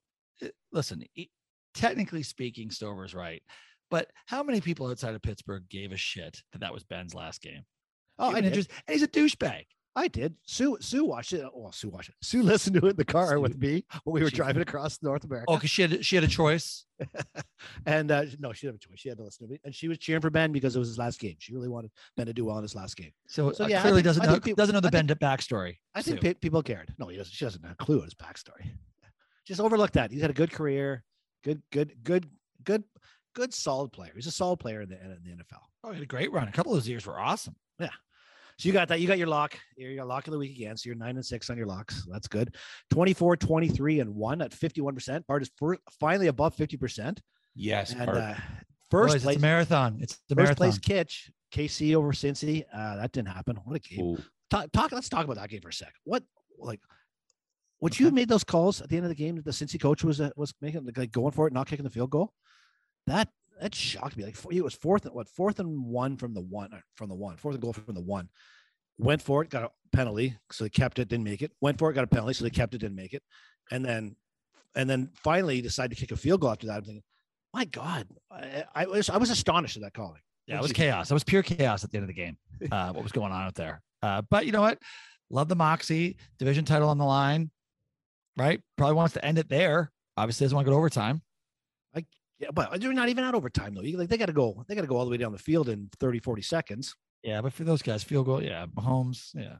[0.44, 1.04] uh, listen.
[1.74, 3.42] Technically speaking, Stover's right,
[3.90, 7.42] but how many people outside of Pittsburgh gave a shit that that was Ben's last
[7.42, 7.64] game?
[8.20, 8.46] Oh, did.
[8.46, 9.64] interest- and he's a douchebag.
[9.96, 10.36] I did.
[10.46, 11.44] Sue Sue watched it.
[11.54, 12.16] Well, Sue watched it.
[12.22, 15.02] Sue listened to it in the car with me when we were She- driving across
[15.04, 15.46] North America.
[15.50, 16.86] Oh, because she had she had a choice.
[17.86, 19.00] And uh, no, she didn't have a choice.
[19.00, 20.88] She had to listen to me, and she was cheering for Ben because it was
[20.88, 21.36] his last game.
[21.40, 23.12] She really wanted Ben to do well in his last game.
[23.28, 25.08] So, So, uh, yeah, clearly think- doesn't know think peop- doesn't know the I Ben
[25.08, 25.78] backstory.
[25.96, 26.22] I think Sue.
[26.22, 26.94] pe- people cared.
[26.98, 27.34] No, he doesn't.
[27.34, 28.70] She doesn't have a clue on his backstory.
[29.46, 30.12] Just overlook that.
[30.12, 31.04] He's had a good career.
[31.44, 32.28] Good, good, good,
[32.64, 32.84] good,
[33.36, 34.12] good, solid player.
[34.16, 35.60] He's a solid player in the in the NFL.
[35.84, 36.48] Oh, he had a great run.
[36.48, 37.56] A couple of those years were awesome.
[38.62, 39.00] So you got that.
[39.00, 39.58] You got your lock.
[39.76, 40.78] You got lock of the week again.
[40.78, 42.06] So you're nine and six on your locks.
[42.12, 42.56] That's good.
[42.92, 45.26] 24, 23, and one at 51%.
[45.26, 47.18] Bart is first, finally above 50%.
[47.56, 47.94] Yes.
[47.94, 48.18] And Bart.
[48.20, 48.36] uh,
[48.92, 49.98] first Boys, place, it's a marathon.
[50.00, 50.56] It's the first marathon.
[50.58, 52.64] place Kitch, KC over Cincy.
[52.72, 53.58] Uh, that didn't happen.
[53.64, 54.24] What a game.
[54.52, 55.96] Talk, talk, let's talk about that game for a sec.
[56.04, 56.22] What,
[56.60, 56.82] like,
[57.80, 59.82] would you have made those calls at the end of the game that the Cincy
[59.82, 62.32] coach was uh, was making, like going for it, not kicking the field goal?
[63.08, 63.28] That
[63.62, 64.26] that shocked me.
[64.26, 67.16] Like it was fourth, and what fourth and one from the one uh, from the
[67.16, 68.28] one, fourth and goal from the one.
[68.98, 71.52] Went for it, got a penalty, so they kept it, didn't make it.
[71.62, 73.24] Went for it, got a penalty, so they kept it, didn't make it.
[73.72, 74.16] And then,
[74.76, 76.78] and then finally decided to kick a field goal after that.
[76.78, 77.04] I'm thinking,
[77.54, 80.22] my God, I, I was I was astonished at that calling.
[80.48, 81.10] Yeah, it was chaos.
[81.10, 82.38] It was pure chaos at the end of the game.
[82.72, 83.82] Uh, what was going on out there?
[84.02, 84.80] Uh, but you know what?
[85.30, 86.18] Love the moxie.
[86.40, 87.52] Division title on the line,
[88.38, 88.60] right?
[88.76, 89.92] Probably wants to end it there.
[90.18, 91.22] Obviously, doesn't want to go to overtime.
[92.42, 93.82] Yeah, but they're not even out overtime though.
[93.84, 95.38] You, like they got to go, they got to go all the way down the
[95.38, 96.96] field in 30, 40 seconds.
[97.24, 98.42] Yeah, but for those guys, field goal.
[98.42, 99.30] Yeah, Mahomes.
[99.36, 99.58] Yeah,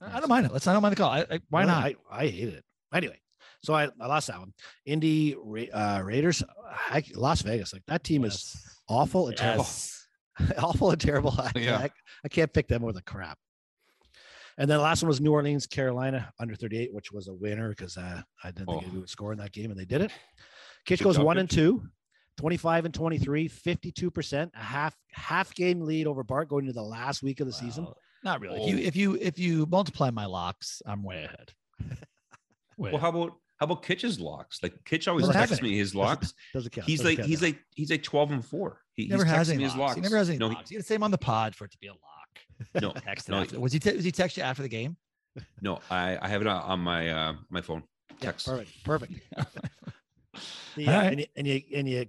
[0.00, 0.52] I I don't mind it.
[0.52, 0.66] Let's.
[0.68, 1.10] I don't mind the call.
[1.10, 1.84] I, I, why Really, not?
[1.84, 2.64] I, I hated it.
[2.94, 3.20] Anyway,
[3.64, 4.52] so I, I lost that one.
[4.84, 6.44] Indy Ra- uh, Raiders,
[6.90, 8.54] I, Las Vegas, like that team is
[8.88, 9.66] awful and terrible.
[10.58, 11.34] Awful and terrible.
[11.38, 11.78] I, Yeah.
[11.78, 11.90] I,
[12.22, 13.38] I can't pick them with a crap.
[14.58, 17.70] And then the last one was New Orleans, Carolina, under 38, which was a winner
[17.70, 18.90] because uh, I didn't think Oh.
[18.92, 20.10] they would score in that game, and they did it.
[20.84, 21.82] Kitch goes one and two,
[22.36, 27.22] 25 and 23, 52%, a half half game lead over Bart going into the last
[27.22, 27.86] week of the season.
[28.22, 28.60] Not really.
[28.62, 28.80] If you Oh.
[28.86, 31.52] if you if you multiply my locks, I'm way ahead.
[32.78, 33.00] Way well, ahead.
[33.00, 34.62] how about how about Kitch's locks?
[34.62, 36.34] Like Kitch always Doesn't texts me his locks.
[36.52, 36.86] Doesn't count.
[36.86, 37.46] He's doesn't like count he's now.
[37.48, 38.82] like he's like twelve and four.
[38.92, 39.78] He, He never he's has any me locks.
[39.78, 39.94] locks.
[39.94, 40.70] He never has any no, he- locks.
[40.70, 42.00] You gotta say him on the pod for it to be a lock.
[42.82, 43.58] No, Text no, after.
[43.60, 43.78] Was he?
[43.78, 44.96] Te- was he text you after the game?
[45.62, 47.82] no, I, I have it on- on my uh, my phone.
[48.10, 48.46] Yeah, Text.
[48.46, 49.12] perfect, perfect.
[50.74, 51.06] The, uh, right.
[51.12, 52.06] and, you, and you and you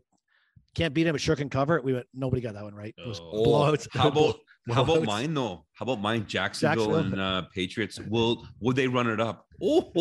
[0.78, 1.78] can't beat him, but sure can cover.
[1.78, 1.84] It.
[1.84, 2.06] We went.
[2.14, 2.94] Nobody got that one right.
[2.98, 3.46] It was Oh.
[3.46, 3.88] Blowouts.
[3.94, 4.36] how about
[4.72, 5.66] how about mine though?
[5.74, 6.26] How about mine?
[6.28, 7.14] Jacksonville, Jacksonville.
[7.14, 8.00] and uh, Patriots.
[8.00, 9.46] Will would they run it up?
[9.60, 9.92] Oh,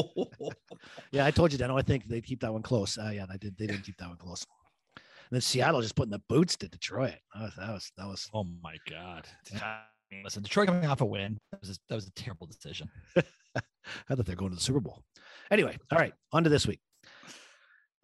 [1.12, 1.78] Yeah, I told you, Dano.
[1.78, 2.98] I think they keep that one close.
[2.98, 3.56] Uh, yeah, they did.
[3.56, 4.44] They didn't keep that one close.
[4.96, 7.14] And then Seattle just putting the boots to Detroit.
[7.34, 8.28] That was that was that was.
[8.34, 9.26] Oh my god.
[9.62, 11.38] I mean, Listen, Detroit coming off a win.
[11.52, 12.88] That was a, that was a terrible decision.
[13.16, 15.02] I thought they're going to the Super Bowl.
[15.50, 16.80] Anyway, all right, on to this week.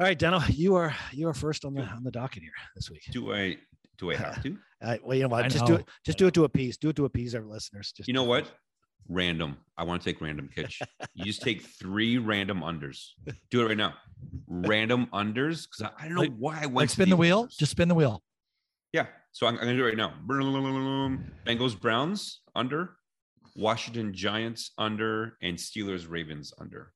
[0.02, 2.90] All right, Dano, you are you are first on the on the docket here this
[2.90, 3.02] week.
[3.12, 3.56] do I
[3.98, 4.58] do I have to?
[4.82, 5.44] Uh, well, you know what?
[5.44, 5.88] I Just do it.
[6.04, 6.76] Just do it to appease.
[6.76, 7.92] Do it to appease our listeners.
[7.96, 8.50] Just You know what?
[9.08, 9.56] Random.
[9.78, 10.82] I want to take random kitch.
[11.14, 13.10] You just take three random unders.
[13.52, 13.94] Do it right now.
[14.48, 17.16] Random unders because I, I don't know Like- why I went Like to spin the
[17.16, 17.44] wheel.
[17.46, 17.56] unders.
[17.58, 18.24] Just spin the wheel.
[18.92, 19.06] Yeah.
[19.30, 20.14] So I'm, I'm gonna do it right now.
[20.28, 22.96] Bengals Browns under,
[23.54, 26.90] Washington Giants under, and Steelers Ravens under.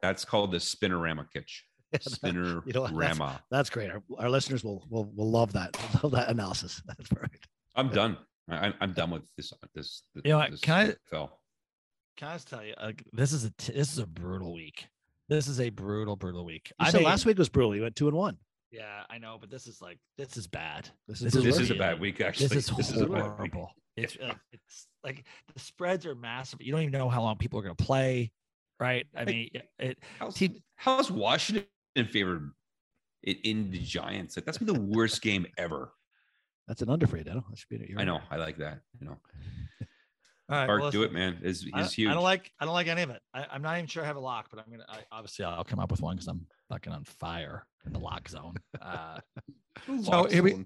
[0.00, 1.64] That's called the Spinnerama kitch.
[2.08, 3.42] Spinner you know what, that's- Rama.
[3.50, 3.90] That's great.
[3.90, 5.76] Our, our listeners will will will love that.
[6.02, 6.82] Love that analysis.
[6.86, 7.48] That's perfect.
[7.74, 8.16] I'm done.
[8.50, 9.52] I, I'm done with this.
[9.74, 10.02] This.
[10.24, 11.40] You know this can I- fell.
[12.16, 14.86] Can I just tell you, like, this is a t- this is a brutal week.
[15.28, 16.72] This is a brutal, brutal week.
[16.80, 17.76] You I said made- last week was brutal.
[17.76, 18.38] You went two and one.
[18.72, 20.88] Yeah, I know, but this is like this is bad.
[21.08, 21.62] This This is is This brutal.
[21.62, 22.20] is a bad week.
[22.20, 23.22] Actually, This is a bad week.
[23.22, 23.70] horrible.
[23.96, 26.60] It's like, it's like the spreads are massive.
[26.62, 28.30] You don't even know how long people are going to play,
[28.80, 29.06] right?
[29.16, 29.98] I mean, it.
[30.18, 31.64] How's, Team- how's Washington
[32.04, 32.50] favored
[33.22, 34.36] in, in the Giants?
[34.36, 35.92] Like that's been the worst game ever.
[36.68, 37.44] That's an under for you, Dano.
[37.48, 38.06] That should be you're I right.
[38.06, 38.20] know.
[38.30, 38.80] I like that.
[39.00, 39.16] You know,
[40.48, 41.38] All right, Mark, well, do it, man.
[41.42, 42.10] Is is huge.
[42.10, 43.20] I don't like I don't like any of it.
[43.34, 45.64] I, I'm not even sure I have a lock, but I'm gonna I, obviously I'll
[45.64, 48.54] come up with one because I'm fucking on fire in the lock zone.
[48.80, 49.18] Uh,
[50.02, 50.64] so Lock here we-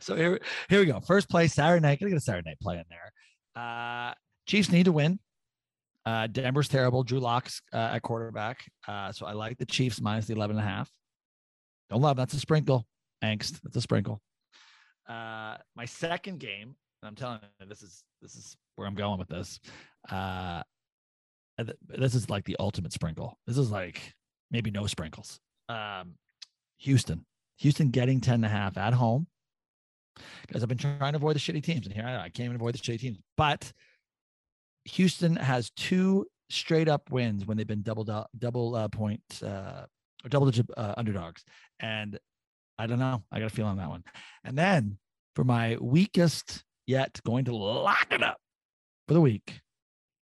[0.00, 1.00] so here, here we go.
[1.00, 2.00] First play Saturday night.
[2.00, 3.12] Gotta get a Saturday night play in there.
[3.62, 4.14] Uh,
[4.46, 5.18] Chiefs need to win.
[6.10, 7.04] Uh, Denver's terrible.
[7.04, 8.64] Drew Lock's uh, at quarterback.
[8.88, 10.90] Uh, so I like the Chiefs minus the 11 and a half.
[11.88, 12.84] Don't love that's a sprinkle.
[13.22, 13.60] Angst.
[13.62, 14.20] That's a sprinkle.
[15.08, 19.20] Uh, my second game, and I'm telling you, this is this is where I'm going
[19.20, 19.60] with this.
[20.10, 20.64] Uh,
[21.58, 23.38] th- this is like the ultimate sprinkle.
[23.46, 24.00] This is like
[24.50, 25.38] maybe no sprinkles.
[25.68, 26.14] Um,
[26.78, 27.24] Houston.
[27.58, 29.28] Houston getting 10 and a half at home.
[30.46, 31.86] Because I've been trying to avoid the shitty teams.
[31.86, 33.18] And here I, I can't even avoid the shitty teams.
[33.36, 33.72] But
[34.90, 39.84] Houston has two straight up wins when they've been double do- double uh, point uh,
[40.24, 41.44] or double digit uh, underdogs.
[41.78, 42.18] And
[42.78, 43.22] I don't know.
[43.30, 44.04] I got a feel on that one.
[44.44, 44.98] And then
[45.36, 48.38] for my weakest yet, going to lock it up
[49.06, 49.60] for the week,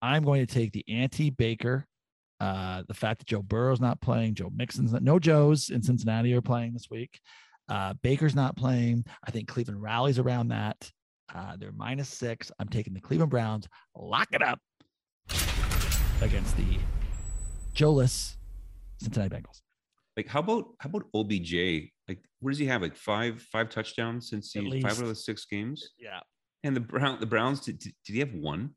[0.03, 1.87] I'm going to take the anti Baker.
[2.41, 6.33] Uh, the fact that Joe Burrow's not playing, Joe Mixon's not, no Joes in Cincinnati
[6.35, 7.19] are playing this week.
[7.69, 9.05] Uh, Baker's not playing.
[9.27, 10.91] I think Cleveland rallies around that.
[11.35, 12.51] Uh, they're minus six.
[12.59, 13.69] I'm taking the Cleveland Browns.
[13.95, 14.61] Lock it up
[16.23, 16.79] against the
[17.75, 18.37] Joeless
[18.99, 19.61] Cincinnati Bengals.
[20.17, 21.91] Like, how about how about OBJ?
[22.09, 22.83] Like, what does he have?
[22.83, 25.91] Like five five touchdowns since he five out of the six games.
[25.99, 26.21] Yeah.
[26.65, 28.71] And the Brown, the Browns, did, did he have one?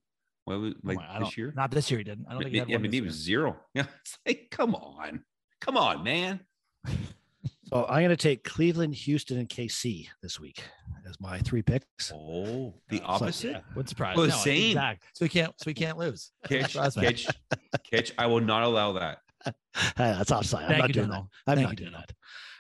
[0.46, 1.54] Well, like I this year?
[1.56, 2.00] Not this year.
[2.00, 2.26] He didn't.
[2.28, 3.58] I don't think he had yeah, one maybe this it was zero.
[3.74, 5.24] Yeah, it's like, come on,
[5.62, 6.42] come on, man.
[7.74, 10.62] So I'm going to take Cleveland, Houston, and KC this week
[11.08, 12.12] as my three picks.
[12.14, 13.52] Oh, the uh, so, opposite.
[13.52, 14.18] Yeah, would surprise.
[14.18, 14.72] Well, no, same.
[14.72, 15.04] Exact.
[15.14, 15.54] So we can't.
[15.58, 16.32] So we can't lose.
[16.50, 17.04] Catch, Surprise me.
[17.06, 17.28] catch,
[17.90, 18.12] catch.
[18.18, 19.20] I will not allow that.
[19.74, 20.64] Hey, that's offside.
[20.64, 21.28] I'm Thank not you, doing Donald.
[21.48, 21.52] that.
[21.54, 22.10] I'm Thank not you, doing Donald.
[22.10, 22.16] that.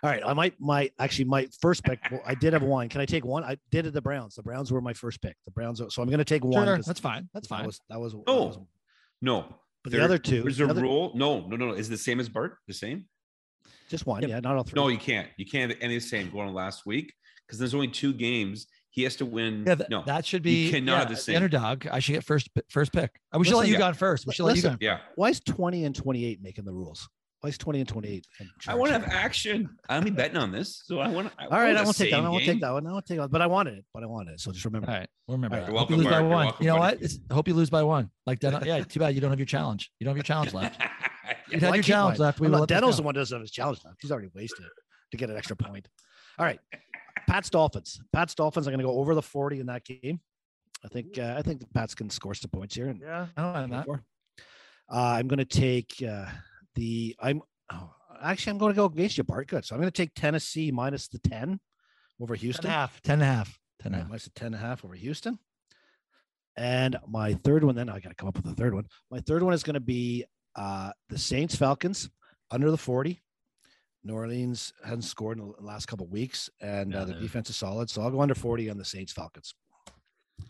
[0.07, 0.24] All right.
[0.26, 2.88] I might, my actually, my first pick, well, I did have one.
[2.88, 3.43] Can I take one?
[3.43, 4.36] I did it the Browns.
[4.36, 5.36] The Browns were my first pick.
[5.43, 5.82] The Browns.
[5.89, 6.66] So I'm going to take one.
[6.66, 7.28] Sure, 'cause that's fine.
[7.34, 7.66] That's that fine.
[7.66, 8.43] was, that was, that No.
[8.45, 8.57] was-
[9.22, 11.12] No, but the other two, There's the a other- rule.
[11.16, 11.74] No, no, no, no.
[11.74, 12.57] Is it the same as Bart?
[12.68, 13.05] The same?
[13.92, 14.22] Just one.
[14.22, 14.30] Yep.
[14.30, 14.82] Yeah, not all three.
[14.82, 15.28] No, you can't.
[15.38, 17.14] You can't have any the same going on last week
[17.46, 18.66] because there's only two games.
[18.89, 19.64] He has to win.
[19.68, 20.04] Yeah, th- no.
[20.06, 21.36] that should be cannot yeah, have the the same.
[21.36, 21.88] underdog.
[21.88, 23.12] I should get first first pick.
[23.32, 23.80] I we should let you Yeah.
[23.80, 24.26] go on first.
[24.26, 24.76] We should let you go.
[24.82, 25.00] Yeah.
[25.16, 27.08] Why is 20 and 28 making the rules?
[27.42, 28.28] Why is 20 and 28?
[28.39, 29.68] in I want to have action.
[29.89, 31.44] I'm betting on this, so I want to.
[31.46, 32.18] All right, I won't take that.
[32.18, 32.86] one, I won't take that one.
[32.88, 33.30] I won't take that one.
[33.32, 33.86] But I wanted it.
[33.96, 34.39] But I wanted it.
[34.42, 34.89] So just remember.
[34.92, 35.56] All right, we'll remember.
[35.56, 35.72] All right, that.
[35.72, 36.22] you're Hope you lose by Mark.
[36.22, 36.54] You're one.
[36.60, 36.96] you know buddy.
[36.98, 37.04] what?
[37.04, 38.12] It's, I hope you lose by one.
[38.28, 39.92] Like Den- yeah, too bad you don't have your challenge.
[40.00, 40.80] You don't have your challenge left.
[41.52, 42.39] You'd Well, your challenge left.
[42.39, 43.97] We I'm will not- let this Deno's the one who doesn't have his challenge left.
[44.02, 44.72] He's already wasted it
[45.12, 45.88] to get an extra point.
[46.39, 46.60] All right.
[47.28, 48.02] Pat's Dolphins.
[48.14, 50.20] Pat's Dolphins are going to go over the 40 in that game.
[50.84, 52.88] I think uh, I think the Pats can score some points here.
[52.88, 53.88] And Yeah, I don't mind that.
[53.89, 56.26] Uh, I'm going to take uh,
[56.76, 57.16] the.
[57.20, 57.41] I'm
[57.72, 59.47] oh, actually I'm going to go against you, Bart.
[59.47, 59.64] Good.
[59.64, 61.60] So I'm going to take Tennessee minus the 10
[62.20, 62.64] over Houston.
[62.64, 62.72] Ten and Houston.
[62.72, 63.02] a half.
[63.04, 63.60] Ten and a half.
[63.80, 64.10] Ten and a Yeah, half.
[64.10, 65.38] minus the 10 and a half over Houston.
[66.58, 68.86] And my third one, then I got to come up with a third one.
[69.10, 70.26] My third one is going to be
[70.56, 72.10] uh, the Saints Falcons
[72.52, 73.22] under the 40.
[74.04, 77.49] New Orleans hasn't scored in the last couple of weeks, and Yeah, uh, the defense
[77.49, 77.89] is solid.
[77.89, 79.54] So I'll go under 40 on the Saints Falcons.
[80.39, 80.45] So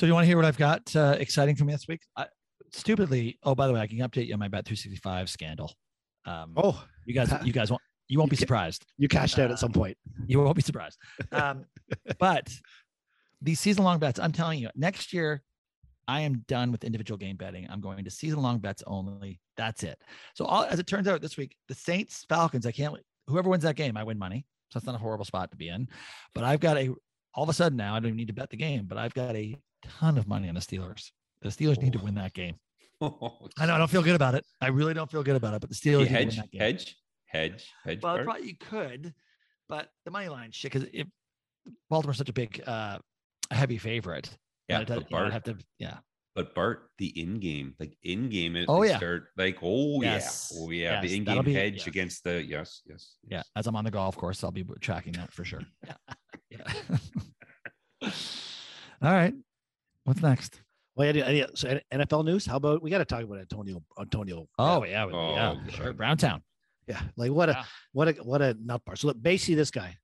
[0.00, 2.00] do you want to hear what I've got uh, exciting for me this week?
[2.16, 2.26] I,
[2.72, 3.38] stupidly.
[3.42, 5.72] Oh, by the way, I can update you on my Bet 265 scandal.
[6.26, 7.82] Um, Oh, you guys, you guys won't.
[8.08, 8.84] You won't be You surprised.
[8.98, 9.96] you cashed out Uh, at some point.
[10.26, 10.98] You won't be surprised.
[11.32, 11.64] Um,
[12.18, 12.50] but
[13.40, 15.42] these season long bets, I'm telling you, next year,
[16.08, 17.66] I am done with individual game betting.
[17.70, 19.40] I'm going to season long bets only.
[19.56, 19.98] That's it.
[20.34, 22.96] So, all, as it turns out, this week, the Saints Falcons, I can't,
[23.26, 24.46] whoever wins that game, I win money.
[24.70, 25.88] So, that's not a horrible spot to be in.
[26.34, 26.90] But I've got a,
[27.34, 29.14] all of a sudden now, I don't even need to bet the game, but I've
[29.14, 31.10] got a ton of money on the Steelers.
[31.42, 32.56] The Steelers need to win that game.
[33.00, 34.44] I know I don't feel good about it.
[34.60, 36.50] I really don't feel good about it, but the Steelers need to win hedge, that
[36.50, 36.60] game.
[36.60, 36.96] hedge,
[37.26, 38.02] hedge, hedge.
[38.02, 39.14] Well, probably you could,
[39.68, 41.06] but the money line shit because if
[41.90, 42.98] Baltimore's such a big, uh,
[43.50, 44.30] heavy favorite,
[44.72, 45.98] yeah, I'd, but you know, Bart, have to, yeah,
[46.34, 48.96] but Bart, the in game, like in game, it Oh, yeah.
[48.96, 51.86] start like, oh Yes, yeah, oh yeah, yes, the in game hedge yes.
[51.86, 53.42] against the yes, yes, yeah.
[53.54, 55.62] As I'm on the golf course, I'll be tracking that for sure.
[56.50, 56.72] yeah.
[59.02, 59.34] All right,
[60.04, 60.60] what's next?
[60.94, 62.44] Well, any, any, so NFL news?
[62.46, 63.82] How about we got to talk about Antonio?
[63.98, 64.46] Antonio.
[64.58, 65.92] Oh yeah, oh, yeah, Oh, yeah, sure.
[65.94, 66.42] Browntown.
[66.86, 67.00] yeah.
[67.16, 67.64] Like what a Yeah.
[67.92, 68.96] what a what a nut bar.
[68.96, 69.96] So look, basically, this guy.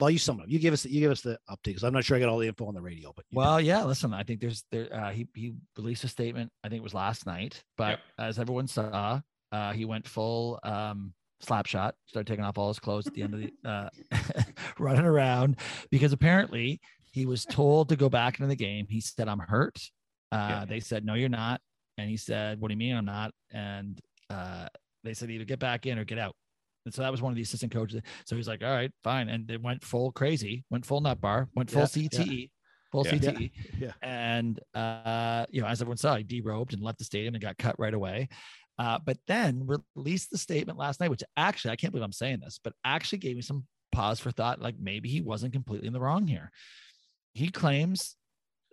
[0.00, 0.48] Well, you sum it up.
[0.48, 2.28] You give us the, you give us the update because I'm not sure I got
[2.28, 3.12] all the info on the radio.
[3.14, 3.84] But you Well, yeah.
[3.84, 4.88] Listen, I think there's there.
[4.92, 6.50] Uh, he he released a statement.
[6.64, 8.00] I think it was last night, but Yep.
[8.18, 9.20] as everyone saw,
[9.52, 11.94] uh, he went full um, slap shot.
[12.06, 13.88] Started taking off all his clothes at the end of the uh,
[14.78, 15.56] running around
[15.90, 16.80] because apparently
[17.12, 18.86] he was told to go back into the game.
[18.88, 19.78] He said, "I'm hurt."
[20.32, 20.64] Uh, Yeah.
[20.64, 21.60] They said, "No, you're not,"
[21.98, 24.66] and he said, "What do you mean I'm not?" And uh,
[25.04, 26.34] they said, "Either get back in or get out."
[26.84, 28.02] And so that was one of the assistant coaches.
[28.26, 29.28] So he's like, all right, fine.
[29.28, 32.08] And they went full crazy, went full nut bar, went full Yeah, yeah.
[32.08, 32.50] CTE,
[32.92, 33.12] full Yeah.
[33.12, 33.50] CTE.
[33.78, 33.92] Yeah.
[34.02, 37.58] And, uh, you know, as everyone saw, he derobed and left the stadium and got
[37.58, 38.28] cut right away.
[38.78, 42.40] Uh, but then released the statement last night, which actually, I can't believe I'm saying
[42.40, 44.60] this, but actually gave me some pause for thought.
[44.60, 46.50] Like maybe he wasn't completely in the wrong here.
[47.34, 48.16] He claims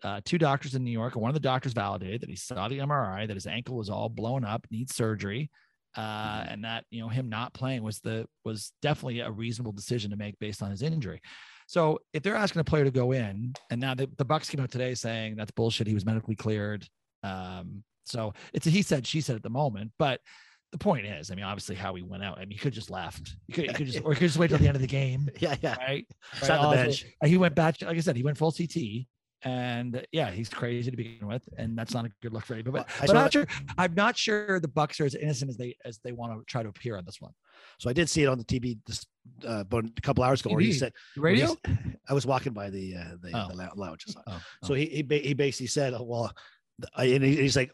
[0.04, 2.68] uh, two doctors in New York, and one of the doctors validated that he saw
[2.68, 5.52] the MRI, that his ankle was all blown up, needs surgery,
[5.96, 10.12] uh, and that you know him not playing was the was definitely a reasonable decision
[10.12, 11.22] to make based on his injury.
[11.68, 14.62] So if they're asking a player to go in, and now the, the Bucks came
[14.62, 16.86] out today saying that's bullshit, he was medically cleared.
[17.24, 20.20] Um, so it's a he said she said at the moment, but
[20.72, 22.38] the point is, I mean, obviously how he went out.
[22.38, 23.36] I mean, he could just left.
[23.48, 24.88] You could, you could just or he could just wait till the end of the
[24.88, 25.76] game, yeah, yeah.
[25.76, 26.08] right?
[26.40, 27.06] The bench.
[27.26, 29.06] He went back, like I said, he went full CT.
[29.44, 32.54] And uh, yeah, he's crazy to begin with, and that's not a good look for
[32.54, 32.74] anybody.
[32.76, 33.48] Well, But, but I'm not sure.
[33.78, 36.62] I'm not sure the Bucks are as innocent as they as they want to try
[36.62, 37.32] to appear on this one.
[37.80, 39.06] So I did see it on the TV this
[39.48, 40.52] uh, about a couple hours ago.
[40.52, 41.46] Where he said he radio?
[41.66, 41.76] s-
[42.10, 43.48] I was walking by the uh, the, Oh.
[43.50, 44.04] the lounge.
[44.08, 46.32] So, Oh, so he he, ba- he basically said, oh, "Well,"
[46.96, 47.72] I, and he, he's like,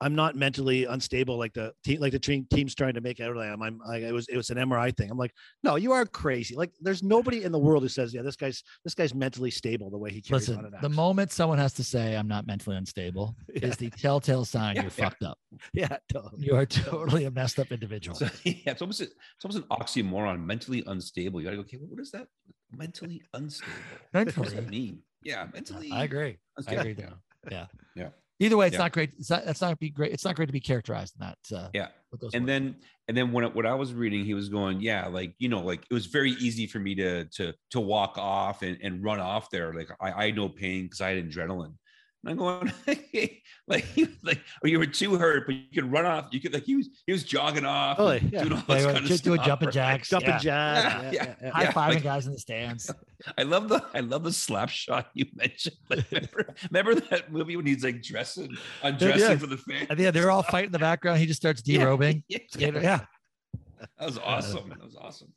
[0.00, 3.40] "I'm not mentally unstable like the team, like the team's trying to make out that
[3.40, 3.62] I am.
[3.62, 5.10] I'm like it was it was an MRI thing.
[5.10, 5.32] I'm like,
[5.62, 6.54] no, you are crazy.
[6.54, 9.90] Like there's nobody in the world who says, yeah, this guy's this guy's mentally stable
[9.90, 12.46] the way he carries on Listen, and the moment someone has to say I'm not
[12.46, 13.68] mentally unstable Yeah.
[13.68, 15.04] is the telltale sign Yeah, you're yeah.
[15.08, 15.38] fucked up.
[15.72, 16.44] yeah, totally.
[16.44, 18.16] You are totally a messed up individual.
[18.16, 20.44] So, yeah, it's almost a, it's almost an oxymoron.
[20.44, 21.40] Mentally unstable.
[21.40, 21.62] You gotta go.
[21.62, 22.28] Okay, what is that?
[22.70, 23.72] Mentally unstable.
[24.12, 25.00] What does that mean?
[25.22, 25.90] Yeah, mentally.
[25.92, 26.36] I agree.
[26.56, 27.14] That's I agree there.
[27.50, 27.66] Yeah.
[27.94, 28.08] Yeah.
[28.38, 28.80] Either way, it's Yeah.
[28.80, 29.12] not great.
[29.18, 29.44] It's not.
[29.46, 30.12] That's not be great.
[30.12, 31.38] It's not great to be characterized in that.
[31.56, 31.88] Uh, Yeah.
[32.12, 32.34] and words.
[32.46, 32.76] then
[33.08, 35.60] and then when it, what I was reading, he was going, yeah, like you know,
[35.62, 39.20] like it was very easy for me to to to walk off and, and run
[39.20, 39.72] off there.
[39.72, 41.74] Like I, I had no pain because I had adrenaline.
[42.24, 42.72] And I'm going
[43.68, 43.84] like
[44.22, 46.26] like or you were too hurt, but you could run off.
[46.32, 48.20] You could like he was he was jogging off, Oh, yeah.
[48.44, 50.38] doing all Yeah, this you kind of doing stuff, jumping jacks, Jumping yeah.
[50.38, 50.84] jazz.
[50.84, 51.24] Yeah, Yeah, yeah.
[51.24, 51.50] yeah, yeah.
[51.50, 52.90] high yeah, fiving like- guys in the stands.
[53.38, 55.76] I love the I love the slap shot you mentioned.
[55.88, 59.36] Like, remember, remember that movie when he's like dressing, undressing yeah.
[59.36, 59.86] for the fan?
[59.90, 61.18] And yeah, they're all fighting in the background.
[61.20, 62.24] He just starts Yeah, derobing.
[62.28, 63.00] Yeah, Yeah.
[63.98, 64.68] that was awesome.
[64.70, 65.32] That was awesome.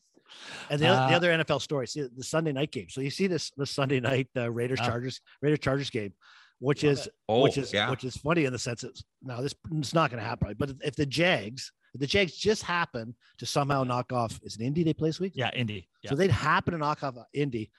[0.70, 2.88] And the, other the Uh, other NFL story, see the Sunday night game.
[2.90, 4.86] So you see this the Sunday night uh, Raiders Ah.
[4.88, 6.14] Chargers Raiders Chargers game,
[6.60, 7.10] which Love is.
[7.28, 7.90] Oh, which is yeah.
[7.90, 10.48] which is funny in the sense that now this it's not going to happen.
[10.48, 10.58] Right?
[10.58, 14.62] But if the Jags if the Jags just happen to somehow knock off is it
[14.64, 15.34] Indy they play this week?
[15.36, 15.50] Yeah.
[15.56, 15.88] Indy.
[16.04, 16.12] Yeah.
[16.12, 17.72] So they'd happen to knock off uh, Indy.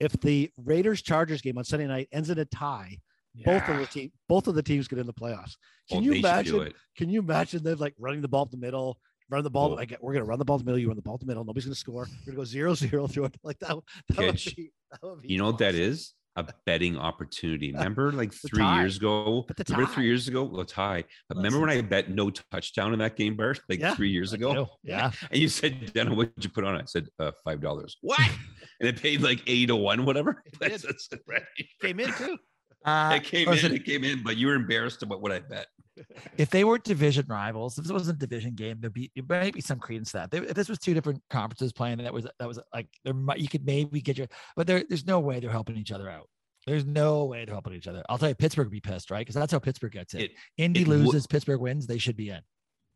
[0.00, 2.98] If the Raiders Chargers game on Sunday night ends in a tie,
[3.44, 5.56] both of the team both of the teams get in the playoffs.
[5.88, 6.74] Can Oh, you they should do imagine?
[6.96, 8.98] Can you imagine them like running the ball up the middle?
[9.30, 9.72] Run the ball.
[9.72, 9.74] Oh.
[9.74, 10.78] Like we're gonna run the ball up the middle.
[10.78, 11.44] You run the ball up the middle.
[11.44, 12.06] Nobody's gonna score.
[12.26, 13.76] We're gonna go zero zero through it like that.
[14.10, 14.70] That would be.
[14.90, 15.80] That would be You know what that awesome.
[15.82, 16.14] is?
[16.36, 17.72] A betting opportunity.
[17.72, 19.44] Remember, like three years ago.
[19.46, 20.44] But the remember three years ago?
[20.44, 21.04] Well, tie.
[21.28, 23.60] But remember when I bet no touchdown in that game, Bert?
[23.68, 24.66] Like Yeah, three years ago.
[24.82, 25.10] Yeah.
[25.30, 26.76] And you said, Dana, what did you put on?
[26.76, 27.98] it?" I said, uh, five dollars.
[28.02, 28.20] What?
[28.80, 30.42] and it paid like eight to one, whatever.
[30.46, 30.96] It That's- did.
[31.10, 31.42] that's right.
[31.82, 32.38] Came in too.
[32.84, 33.58] Uh, It came in.
[33.58, 35.66] it- It came in, but you were embarrassed about what I bet.
[36.38, 39.54] If they weren't division rivals, if it wasn't a division game, there'd be there might
[39.54, 40.30] be some credence to that.
[40.30, 43.38] They- If this was two different conferences playing, that was that was like there might
[43.40, 44.26] you could maybe get your,
[44.56, 46.28] but there there's no way they're helping each other out.
[46.66, 48.04] There's no way they're helping each other.
[48.08, 49.18] I'll tell you, Pittsburgh would be pissed, right?
[49.20, 50.20] Because that's how Pittsburgh gets in.
[50.20, 52.40] It Indy it loses, Pittsburgh wins, they should be in.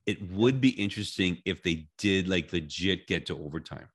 [0.07, 3.89] it would be interesting if they did like legit get to overtime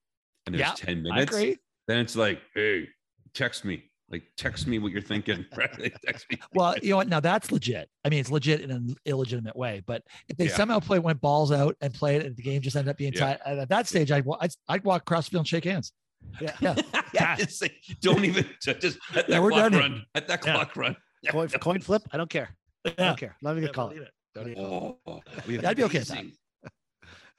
[0.45, 1.61] and there's Yeah, 10 I minutes.
[1.87, 2.89] Then it's like, hey,
[3.33, 3.90] text me.
[4.11, 5.45] Like text me what you're thinking.
[5.55, 5.93] Right?
[6.05, 6.37] Text me.
[6.53, 7.07] Well, you know what?
[7.07, 7.89] Now that's legit.
[8.03, 9.81] I mean, it's legit in an illegitimate way.
[9.85, 10.55] But if they Yeah.
[10.55, 13.37] somehow play went balls out and played, and the game just ended up being Yeah.
[13.37, 15.93] tied, at that stage, I'd, I'd I'd walk across the field and shake hands.
[16.41, 16.55] Yeah.
[16.59, 16.75] Yeah.
[17.13, 17.69] yeah, just say,
[18.01, 19.81] don't even just let Yeah, that we're clock done here.
[19.81, 20.05] run.
[20.13, 20.53] Let that Yeah.
[20.53, 20.95] clock run.
[21.23, 21.31] Yeah.
[21.31, 22.03] Coin, coin flip.
[22.11, 22.55] I don't care.
[22.85, 23.35] I don't care.
[23.41, 24.07] Not even Yeah, gonna call believe it.
[24.07, 24.13] it.
[24.35, 26.07] Don't even- Oh, we have I'd be okay with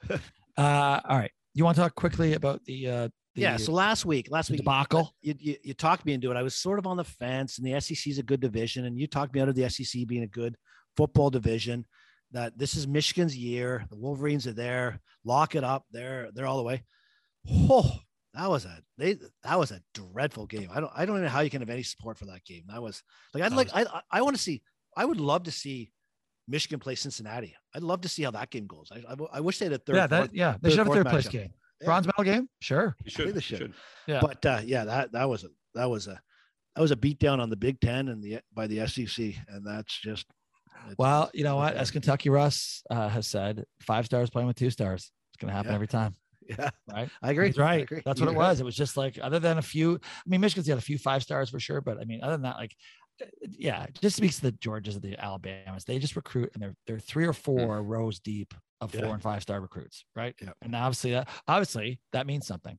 [0.09, 0.19] that.
[0.57, 1.31] Uh, all right.
[1.53, 3.57] You want to talk quickly about the uh the Yeah.
[3.57, 4.99] So last week, last week, debacle?
[4.99, 6.37] Uh, you, you, you talked me into it.
[6.37, 8.97] I was sort of on the fence, and the SEC is a good division, and
[8.99, 10.55] you talked me out of the SEC being a good
[10.95, 11.85] football division.
[12.31, 13.85] That this is Michigan's year.
[13.89, 14.99] The Wolverines are there.
[15.23, 15.85] Lock it up.
[15.91, 16.83] They're they're all the way.
[17.49, 17.99] Oh,
[18.33, 20.69] that was a they that was a dreadful game.
[20.73, 22.63] I don't I don't even know how you can have any support for that game.
[22.67, 23.03] That was
[23.33, 24.63] like I'd That like I I, I want to see.
[24.97, 25.91] I would love to see
[26.47, 27.55] Michigan play Cincinnati.
[27.75, 28.91] I'd love to see how that game goes.
[28.91, 29.95] I I, I wish they had a third.
[29.95, 31.53] yeah, fourth- that yeah, they third, should have a third place game.
[31.83, 31.87] Yeah.
[31.87, 32.95] Bronze medal game, sure.
[33.03, 33.27] You should.
[33.29, 33.57] they you should.
[33.59, 33.73] should.
[34.07, 34.19] Yeah.
[34.21, 36.19] But uh, yeah, that that was a that was a
[36.75, 39.95] that was a beatdown on the Big Ten and the by the SEC, and that's
[39.99, 40.25] just
[40.97, 41.75] Well, you know what?
[41.75, 45.11] As Kentucky Russ uh, has said, five stars playing with two stars.
[45.33, 45.75] It's going to happen Yeah.
[45.75, 46.15] every time,
[46.49, 47.09] yeah, right?
[47.21, 47.47] I agree.
[47.47, 47.81] He's I right.
[47.83, 48.01] agree.
[48.05, 48.59] That's what it was.
[48.59, 51.23] It was just like, other than a few, I mean, Michigan's got a few five
[51.23, 52.75] stars for sure, but I mean, other than that, like,
[53.41, 55.85] yeah, it just speaks to the Georgias, of the Alabamas.
[55.85, 59.13] They just recruit, and they're they're three or four rows deep of four Yeah.
[59.13, 60.35] and five star recruits, right?
[60.41, 60.51] Yeah.
[60.61, 62.77] And obviously, that obviously that means something.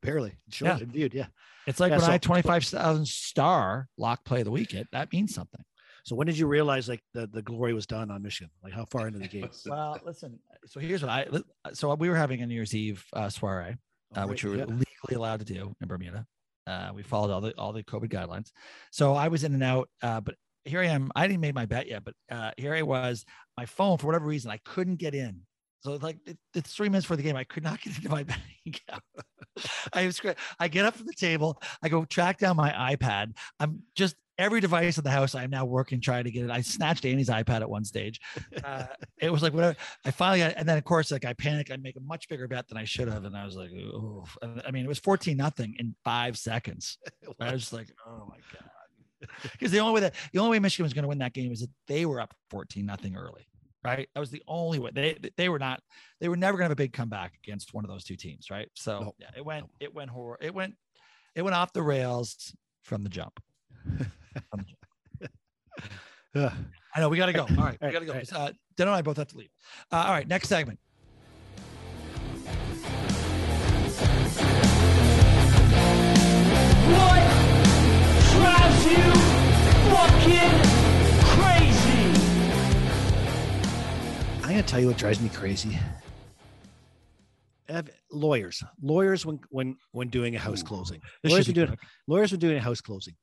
[0.00, 0.78] Barely, sure, Yeah.
[0.78, 1.26] indeed, yeah.
[1.66, 4.50] It's like Yeah, when I so- had twenty five thousand star lock play of the
[4.50, 4.86] weekend.
[4.92, 5.62] That means something.
[6.04, 8.50] So when did you realize like the, the glory was done on Michigan?
[8.62, 9.50] Like how far into the game?
[9.66, 10.38] Well, listen.
[10.66, 11.26] So here's what I.
[11.72, 13.72] So we were having a New Year's Eve uh, soiree.
[14.14, 14.64] uh, Oh, which we were yeah.
[14.66, 16.24] legally allowed to do in Bermuda.
[16.66, 18.50] Uh, we followed all the all the COVID guidelines.
[18.90, 21.10] So I was in and out, uh, but here I am.
[21.14, 23.24] I hadn't made my bet yet, but uh, here I was.
[23.56, 25.40] My phone, for whatever reason, I couldn't get in.
[25.80, 27.36] So like it, it's three minutes for the game.
[27.36, 29.02] I could not get into my betting account.
[29.92, 30.20] I was.
[30.58, 31.60] I get up from the table.
[31.82, 33.36] I go track down my iPad.
[33.60, 35.34] I'm just every device in the house.
[35.34, 36.50] I'm now working trying to get it.
[36.50, 38.20] I snatched Annie's iPad at one stage.
[38.64, 38.86] Uh,
[39.20, 39.76] it was like whatever.
[40.04, 41.70] I finally got, and then of course, like I panic.
[41.70, 44.24] I make a much bigger bet than I should have, and I was like, oh.
[44.66, 46.98] I mean, it was fourteen nothing in five seconds.
[47.40, 48.70] I was like, oh my god.
[49.52, 51.50] Because the only way that the only way Michigan was going to win that game
[51.50, 53.48] is that they were up fourteen nothing early,
[53.82, 54.08] right?
[54.14, 54.90] That was the only way.
[54.94, 55.82] They they were not.
[56.20, 58.50] They were never going to have a big comeback against one of those two teams,
[58.50, 58.68] right?
[58.74, 59.14] So No.
[59.18, 60.36] yeah, it went it went horror.
[60.40, 60.74] It went
[61.34, 63.40] it went off the rails from the jump.
[64.50, 65.32] From the jump.
[66.34, 66.52] Yeah.
[66.94, 67.42] I know we got to go.
[67.42, 68.12] All right, we got to go.
[68.12, 68.32] all right.
[68.32, 69.50] Uh, Dan and I both have to leave.
[69.92, 70.78] Uh, all right, next segment.
[76.88, 77.22] What
[78.32, 79.12] drives you
[79.92, 80.54] fucking
[81.32, 82.04] crazy?
[84.42, 85.78] I'm gonna tell you what drives me crazy.
[87.68, 91.00] Ev- lawyers, lawyers when when when doing a house closing.
[91.24, 93.14] Lawyers should when doing lawyers when doing a house closing.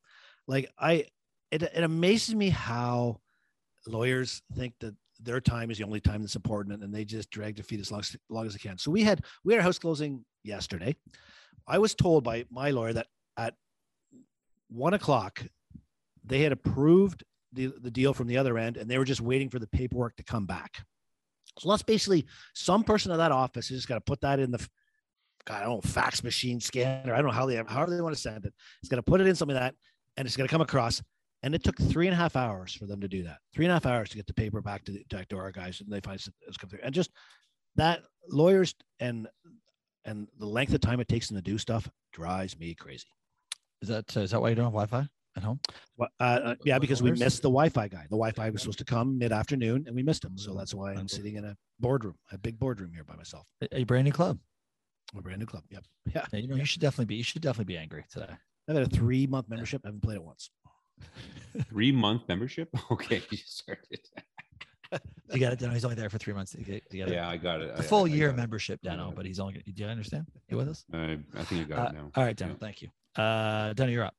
[0.48, 1.06] Like I,
[1.52, 3.20] it, it amazes me how
[3.88, 7.56] lawyers think that their time is the only time that's important and they just drag
[7.56, 8.78] their feet as long as, long as they can.
[8.78, 10.96] So we had we had our house closing yesterday.
[11.68, 13.56] I was told by my lawyer that at
[14.70, 15.44] one o'clock
[16.26, 17.24] they had approved
[17.54, 20.16] the, the deal from the other end and they were just waiting for the paperwork
[20.18, 20.84] to come back.
[21.60, 24.52] So that's basically some person of that office has just got to put that in
[24.52, 24.68] the
[25.46, 27.14] God, I don't know, fax machine scanner.
[27.14, 28.54] I don't know how they however they want to send it.
[28.82, 29.76] It's got to put it in something like that,
[30.18, 31.02] and it's going to come across.
[31.44, 33.40] And it took three and a half hours for them to do that.
[33.54, 35.52] Three and a half hours to get the paper back to the back to our
[35.52, 36.80] guys, and they find it's come through.
[36.84, 37.12] And just
[37.76, 39.28] that lawyers and
[40.06, 43.08] and the length of time it takes them to do stuff drives me crazy.
[43.82, 45.06] Is that uh, is that why you don't have Wi-Fi
[45.36, 45.60] at home?
[45.98, 48.04] Well, uh, uh, yeah, because we missed the Wi-Fi guy.
[48.04, 50.38] The Wi-Fi was supposed to come mid-afternoon, and we missed him.
[50.38, 53.46] So that's why I'm sitting in a boardroom, a big boardroom here by myself.
[53.74, 54.40] A, brand new club.
[55.18, 55.64] A brand new club.
[55.70, 55.84] Yep.
[56.14, 56.26] Yeah.
[56.32, 57.16] Yeah, you know, you should definitely be.
[57.16, 58.34] You should definitely be angry today.
[58.70, 59.82] I've had a three-month membership.
[59.84, 60.50] I haven't played it once.
[61.70, 62.70] Three month membership.
[62.92, 64.00] Okay, you started.
[65.34, 65.74] You got it, Deno.
[65.74, 67.16] He's only there for three months to get, to get it.
[67.16, 67.76] Yeah, I got it.
[67.76, 68.38] The I- full I year got it.
[68.38, 69.54] membership, Deno, but he's only.
[69.54, 70.28] Do you understand?
[70.50, 70.86] You with us?
[70.94, 72.12] I, I think I got Uh, it now.
[72.16, 72.50] all right, Deno.
[72.50, 72.54] Yeah.
[72.60, 72.90] Thank you.
[73.16, 74.14] Uh, Deno, you're up.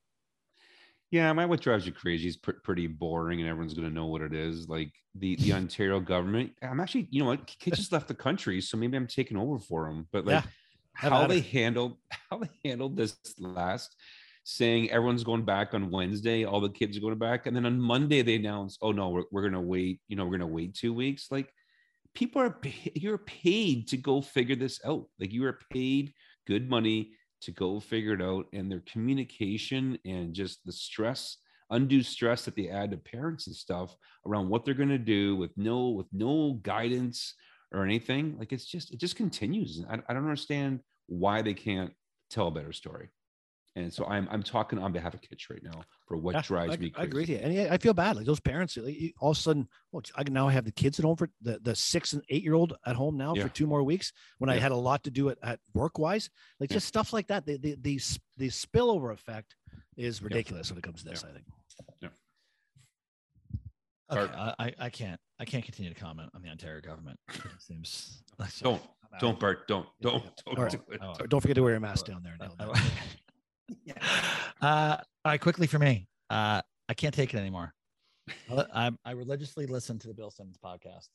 [1.11, 4.21] Yeah, my what drives you crazy is pr- pretty boring, and everyone's gonna know what
[4.21, 4.69] it is.
[4.69, 6.53] Like the the Ontario government.
[6.61, 9.59] I'm actually, you know what, Kit just left the country, so maybe I'm taking over
[9.61, 10.09] for him.
[10.13, 10.51] But like Yeah,
[10.93, 11.47] how they it.
[11.47, 11.99] handled
[12.31, 13.95] how they handled this last,
[14.45, 17.81] saying everyone's going back on Wednesday, all the kids are going back, and then on
[17.81, 20.01] Monday they announce, oh no, we're, we're gonna wait.
[20.09, 21.29] You know, we're gonna wait two weeks.
[21.31, 21.53] Like
[22.15, 22.57] people are
[22.95, 25.07] you're paid to go figure this out.
[25.19, 26.13] Like you are paid
[26.47, 31.39] good money to go figure it out and their communication and just the stress
[31.71, 35.37] undue stress that they add to parents and stuff around what they're going to do
[35.37, 37.35] with no with no guidance
[37.73, 41.93] or anything like it's just it just continues I, I don't understand why they can't
[42.31, 43.09] tell a better story
[43.77, 46.75] and so i'm i'm talking on behalf of kitch right now for what Yeah, drives
[46.75, 47.33] I, me I agree with crazy.
[47.55, 47.61] you.
[47.63, 48.15] And I feel bad.
[48.17, 50.99] Like those parents, like, all of a sudden, well, I can now have the kids
[50.99, 53.45] at home for the, the six and eight year old at home now Yeah.
[53.45, 56.29] for two more weeks when I had a lot to do at, at work wise.
[56.61, 56.75] Like Yeah.
[56.77, 57.47] just stuff like that.
[57.47, 58.01] The, the, the,
[58.37, 59.57] the spillover effect
[59.97, 61.31] is ridiculous when it comes to this, Yeah.
[61.31, 61.47] I think.
[64.13, 64.55] Okay, Art.
[64.59, 67.19] I, I I can't I can't continue to comment on the Ontario government.
[67.33, 68.23] It seems
[68.61, 68.83] don't
[69.21, 70.71] don't bart don't Yeah, don't don't All right.
[70.73, 71.01] do it.
[71.03, 72.37] Oh, Don't forget to wear your mask down there.
[72.41, 72.91] I-
[73.71, 76.07] I- uh, all right, quickly for me.
[76.31, 77.73] Uh, I can't take it anymore.
[78.75, 81.09] I, I, religiously listen to the Bill Simmons podcast.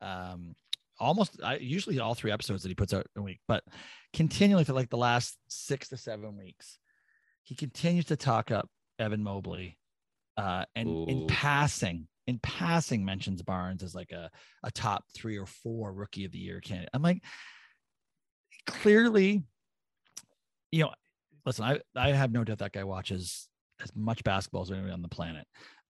[0.00, 0.54] Um,
[0.98, 3.64] almost, I usually all three episodes that he puts out a week, but
[4.12, 6.78] continually for like the last six to seven weeks,
[7.42, 9.78] he continues to talk up Evan Mobley,
[10.36, 14.30] uh, and in passing, in passing, mentions Barnes as like a
[14.62, 16.90] a top three or four rookie of the year candidate.
[16.94, 17.22] I'm like,
[18.66, 19.42] clearly,
[20.72, 20.94] you know,
[21.46, 23.48] listen, I, I have no doubt that guy watches
[23.82, 25.46] as much basketball as anyone on the planet.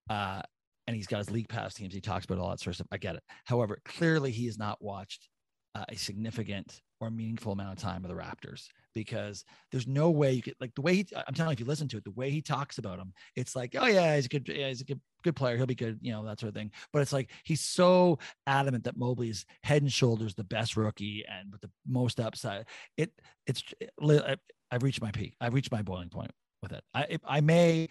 [0.08, 0.42] Uh,
[0.86, 1.94] and he's got his league pass teams.
[1.94, 2.88] He talks about all that sort of stuff.
[2.92, 3.22] I get it.
[3.44, 5.28] However, clearly he has not watched
[5.74, 10.32] uh, a significant or meaningful amount of time of the Raptors because there's no way
[10.32, 12.12] you could like the way he, I'm telling you, if you listen to it, the
[12.12, 14.84] way he talks about him, it's like, oh yeah, he's a good, yeah, he's a
[14.84, 15.56] good, good player.
[15.56, 16.70] He'll be good, you know, that sort of thing.
[16.92, 21.24] But it's like he's so adamant that Mobley is head and shoulders the best rookie
[21.28, 22.66] and with the most upside.
[22.96, 23.10] It,
[23.46, 23.62] it's,
[24.00, 24.36] li- I-
[24.70, 25.34] I've reached my peak.
[25.40, 26.30] I've reached my boiling point
[26.62, 26.84] with it.
[26.94, 27.88] I, I may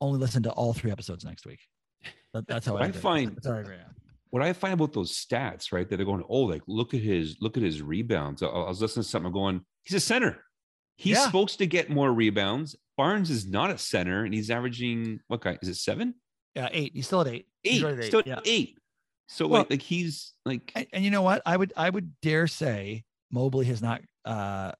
[0.00, 1.60] only listen to all three episodes next week.
[2.34, 3.00] That, that's how What I agree.
[3.00, 3.76] find- That's how I agree.
[4.32, 5.88] What I find about those stats, right?
[5.88, 8.42] That they're going, oh, like look at his look at his rebounds.
[8.42, 10.42] I, I was listening to something I'm going, he's a center.
[10.96, 11.24] He's Yeah.
[11.26, 12.74] supposed to get more rebounds.
[12.96, 16.14] Barnes is not a center, and he's averaging what guy is it seven?
[16.54, 16.92] Yeah, eight.
[16.94, 17.46] He's still at eight.
[17.64, 17.82] Eight.
[17.82, 18.40] right at Still at yeah.
[18.44, 18.78] eight.
[19.28, 21.40] So Well- like, like he's like And, and you know what?
[21.46, 24.72] I would I would dare say Mobley has not uh,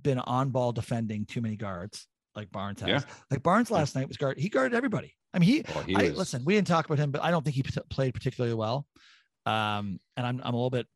[0.00, 2.88] been on ball defending too many guards like Barnes has.
[2.88, 3.14] Yeah.
[3.30, 4.38] Like Barnes last night was guard.
[4.38, 5.14] He guarded everybody.
[5.34, 5.64] I mean, he.
[5.74, 7.80] oh, he I, listen, we didn't talk about him, but I don't think he p-
[7.90, 8.86] played particularly well.
[9.46, 10.86] Um, and I'm I'm a little bit,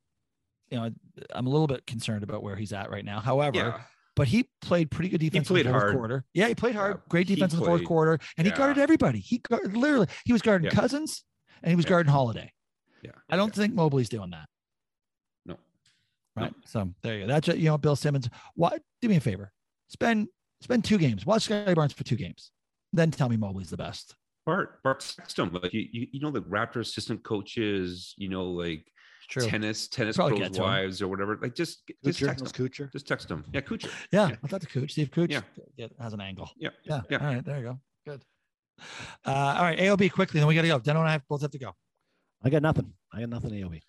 [0.70, 0.90] you know,
[1.34, 3.20] I'm a little bit concerned about where he's at right now.
[3.20, 3.80] However, yeah.
[4.16, 5.96] but he played pretty good defense in the fourth hard.
[5.96, 6.24] quarter.
[6.34, 6.96] Yeah, he played hard.
[6.96, 9.18] Yeah, Great defense in the fourth quarter, and he guarded everybody.
[9.20, 10.08] He guarded literally.
[10.24, 10.78] He was guarding Yeah.
[10.78, 11.24] Cousins,
[11.62, 11.90] and he was Yeah.
[11.90, 12.52] guarding Holiday.
[13.02, 13.12] Yeah.
[13.28, 14.48] I don't think Mobley's doing that.
[15.44, 15.56] No.
[16.36, 16.54] Right.
[16.64, 17.26] So there you go.
[17.28, 18.28] That's you know, Bill Simmons.
[18.54, 18.80] What?
[19.00, 19.52] Do me a favor.
[19.88, 20.28] Spend
[20.60, 21.26] spend two games.
[21.26, 22.50] Watch Scottie Barnes for two games.
[22.92, 24.14] Then tell me Mobley's the best.
[24.46, 28.44] Bart Bart text him like you, you you know the Raptor assistant coaches, you know
[28.46, 28.84] like
[29.28, 29.46] True.
[29.46, 30.64] tennis tennis Probably pros get him.
[30.64, 31.38] wives or whatever.
[31.40, 32.66] Like just just Kuchar, text was him.
[32.68, 32.92] Kuchar.
[32.92, 33.44] Just text him.
[33.52, 33.90] Yeah, Kuchar.
[34.10, 34.36] Yeah, Yeah.
[34.42, 35.42] I thought the coach, Steve Cooch, Yeah.
[35.76, 36.50] yeah, has an angle.
[36.56, 36.70] Yeah.
[36.84, 37.02] Yeah.
[37.08, 37.18] Yeah.
[37.18, 37.44] All right.
[37.44, 37.80] There you go.
[38.06, 38.22] Good.
[39.24, 39.78] Uh, all right.
[39.78, 40.40] AOB quickly.
[40.40, 40.80] Then we got to go.
[40.80, 41.72] Deno and I have- both have to go.
[42.42, 42.92] I got nothing.
[43.12, 43.80] I got nothing AOB.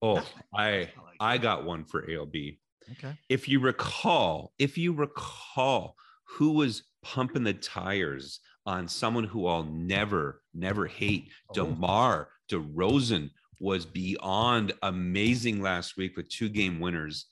[0.00, 0.90] Oh, I
[1.20, 2.58] I got one for ALB.
[2.92, 3.16] Okay.
[3.28, 9.64] if you recall, if you recall, who was pumping the tires on someone who I'll
[9.64, 11.30] never, never hate.
[11.50, 11.54] Oh.
[11.54, 17.26] DeMar DeRozan was beyond amazing last week with two game winners.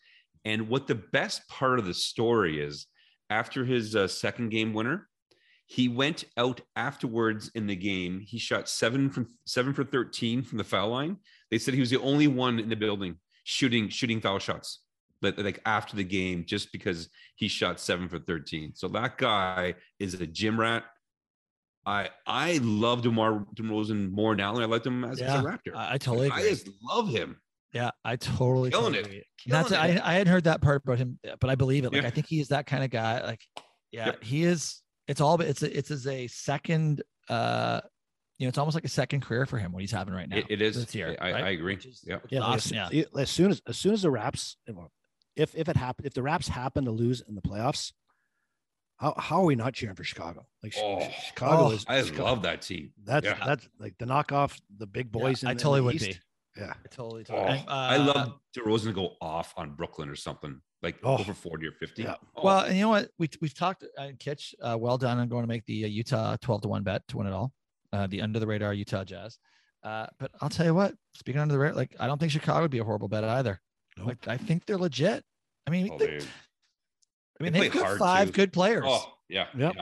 [0.44, 2.86] And what the best part of the story is,
[3.28, 5.08] after his uh, second game winner,
[5.66, 8.20] he went out afterwards in the game.
[8.20, 11.18] He shot seven from seven for thirteen from the foul line.
[11.50, 14.80] They said he was the only one in the building shooting shooting foul shots,
[15.22, 18.72] like, like after the game, just because he shot seven for thirteen.
[18.74, 20.84] So that guy is a gym rat.
[21.86, 25.74] I I love DeMar DeRozan more now than I liked him as, as a Raptor.
[25.74, 27.40] I, I totally I just love him.
[27.72, 29.06] Yeah, I totally Killing totally it.
[29.06, 29.24] agree.
[29.46, 29.78] Not to, it.
[29.78, 31.92] I, I hadn't heard that part about him, but I believe it.
[31.92, 32.08] Like Yeah.
[32.08, 33.24] I think he is that kind of guy.
[33.24, 33.40] Like,
[33.92, 34.24] yeah, Yep.
[34.24, 34.82] he is.
[35.08, 35.40] It's all.
[35.40, 37.02] It's a, it's as a second.
[37.28, 37.80] uh
[38.38, 39.72] You know, it's almost like a second career for him.
[39.72, 40.36] What he's having right now.
[40.38, 40.76] It- it is.
[40.84, 41.16] this year.
[41.20, 41.44] I, right?
[41.44, 41.74] I agree.
[41.76, 42.18] Is- Yeah.
[42.28, 42.76] Yeah, awesome.
[42.76, 42.88] Yeah.
[42.92, 44.56] as, as soon as as soon as the Raps,
[45.36, 47.92] if if it happened, if the Raps happen to lose in the playoffs,
[49.00, 50.46] how how are we not cheering for Chicago?
[50.62, 52.92] Like Oh, Chicago oh, is I Chicago- love that team.
[53.02, 53.42] That's Yeah.
[53.44, 55.42] that's like the knockoff the big Yeah, boys.
[55.42, 56.06] in I the- in totally the would East.
[56.06, 56.60] be.
[56.60, 57.22] Yeah, I totally.
[57.30, 57.64] Oh, totally.
[57.68, 61.16] I Uh, love DeRozan to go off on Brooklyn or something like Oh.
[61.18, 62.02] over 40 or 50.
[62.02, 62.16] Yeah.
[62.36, 63.10] Oh, Well, and you know what?
[63.18, 63.84] We we've talked.
[63.96, 66.82] Uh, Kitch, uh, well done on going to make the uh, Utah twelve to one
[66.82, 67.52] bet to win it all.
[67.92, 69.38] Uh, the under the radar Utah Jazz.
[69.82, 70.94] Uh, but I'll tell you what.
[71.14, 73.60] Speaking under the radar, like I don't think Chicago would be a horrible bet either.
[73.96, 74.06] Nope.
[74.08, 75.24] Like I think they're legit.
[75.66, 76.26] I mean, oh, they, they-
[77.40, 78.32] I mean they they've got five too.
[78.32, 78.84] good players.
[78.86, 79.46] oh, yeah.
[79.56, 79.76] Yep.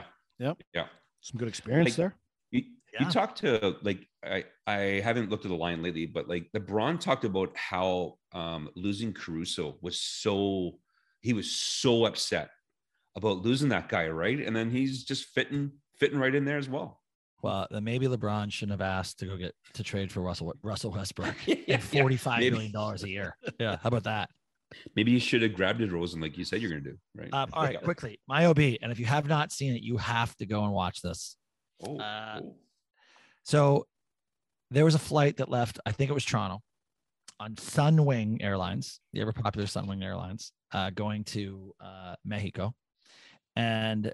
[0.73, 0.85] Yeah.
[1.21, 2.15] some good experience Like- there.
[2.51, 3.05] You, Yeah.
[3.05, 6.99] you talked to like I I haven't looked at the line lately, but like LeBron
[6.99, 10.79] talked about how um losing Caruso was so
[11.21, 12.49] he was so upset
[13.15, 14.39] about losing that guy, right?
[14.39, 17.01] And then he's just fitting fitting right in there as well.
[17.41, 20.91] Well, then maybe LeBron shouldn't have asked to go get to trade for Russell Russell
[20.91, 22.51] Westbrook Yeah, at forty five maybe.
[22.51, 23.35] million dollars a year.
[23.59, 24.29] Yeah, how about that?
[24.95, 27.33] Maybe you should have grabbed DeRozan like you said you're gonna do, right?
[27.33, 30.35] Um, all right, quickly, my OB, and if you have not seen it, you have
[30.37, 31.35] to go and watch this.
[31.85, 32.55] Oh, uh, oh.
[33.43, 33.87] So
[34.71, 36.61] there was a flight that left, I think it was Toronto,
[37.39, 42.73] on Sunwing Airlines, the ever popular Sunwing Airlines, uh, going to uh, Mexico.
[43.55, 44.13] And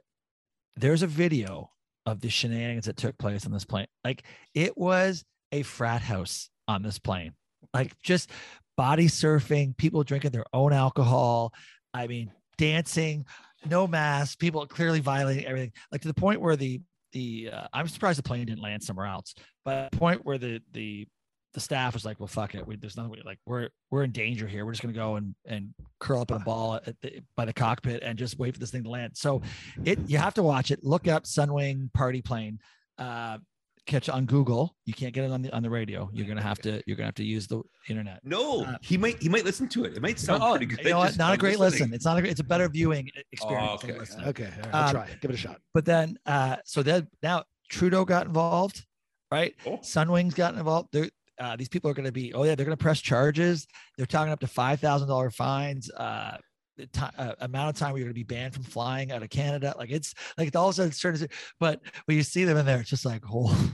[0.75, 1.71] there's a video
[2.05, 3.87] of the shenanigans that took place on this plane.
[4.03, 7.33] Like it was a frat house on this plane,
[7.73, 8.29] like just
[8.77, 11.53] body surfing, people drinking their own alcohol.
[11.93, 13.25] I mean, dancing,
[13.69, 17.87] no mask, people clearly violating everything, like to the point where the the uh, I'm
[17.87, 19.33] surprised the plane didn't land somewhere else.
[19.63, 21.07] But the point where the the
[21.53, 24.11] the staff was like, "Well, fuck it, we, there's nothing we, like we're we're in
[24.11, 24.65] danger here.
[24.65, 27.53] We're just gonna go and and curl up in a ball at the, by the
[27.53, 29.41] cockpit and just wait for this thing to land." So
[29.83, 30.83] it you have to watch it.
[30.83, 32.59] Look up Sunwing Party Plane.
[32.97, 33.39] Uh,
[33.85, 34.75] catch on Google.
[34.85, 36.09] You can't get it on the on the radio.
[36.13, 38.19] You're gonna have to you're gonna have to use the internet.
[38.23, 39.95] No, uh, he might he might listen to it.
[39.95, 40.79] It might sound Oh, pretty good.
[40.83, 41.17] You know what?
[41.17, 41.81] Not a great listening.
[41.89, 41.93] listen.
[41.93, 42.31] It's not a great.
[42.31, 43.81] It's a better viewing e, experience.
[43.83, 43.95] Oh, than
[44.27, 44.27] okay.
[44.29, 45.07] Okay, all right, I'll Um, try.
[45.21, 45.59] Give it a shot.
[45.73, 48.85] But then, uh, so then now Trudeau got involved,
[49.31, 49.53] right?
[49.65, 49.77] Oh.
[49.77, 50.89] Sunwings got involved.
[50.91, 51.09] They're,
[51.39, 53.67] uh, these people are going to be, oh yeah, they're going to press charges.
[53.97, 55.89] They're talking up to five thousand dollar fines.
[55.91, 56.37] Uh,
[56.77, 59.23] the ti- uh, amount of time where you're going to be banned from flying out
[59.23, 59.73] of Canada.
[59.77, 62.57] Like it's like it's all of a sudden starting to, but when you see them
[62.57, 63.73] in there, it's just like, oh,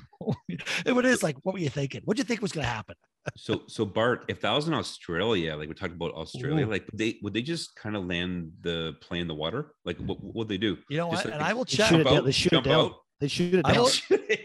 [0.49, 2.01] it is like, what were you thinking?
[2.05, 2.95] What do you think was going to happen?
[3.37, 6.71] So so Bart, if that was in Australia, like we're talking about Australia, Ooh.
[6.71, 9.73] like would they would they just kind of land the plane in the water?
[9.85, 10.77] Like what what would they do?
[10.89, 11.31] You know Just what?
[11.31, 11.89] like and I will check.
[11.89, 12.73] shoot it out, They shoot it down.
[12.85, 12.93] out.
[13.19, 13.83] They shoot it I down.
[13.83, 14.17] will-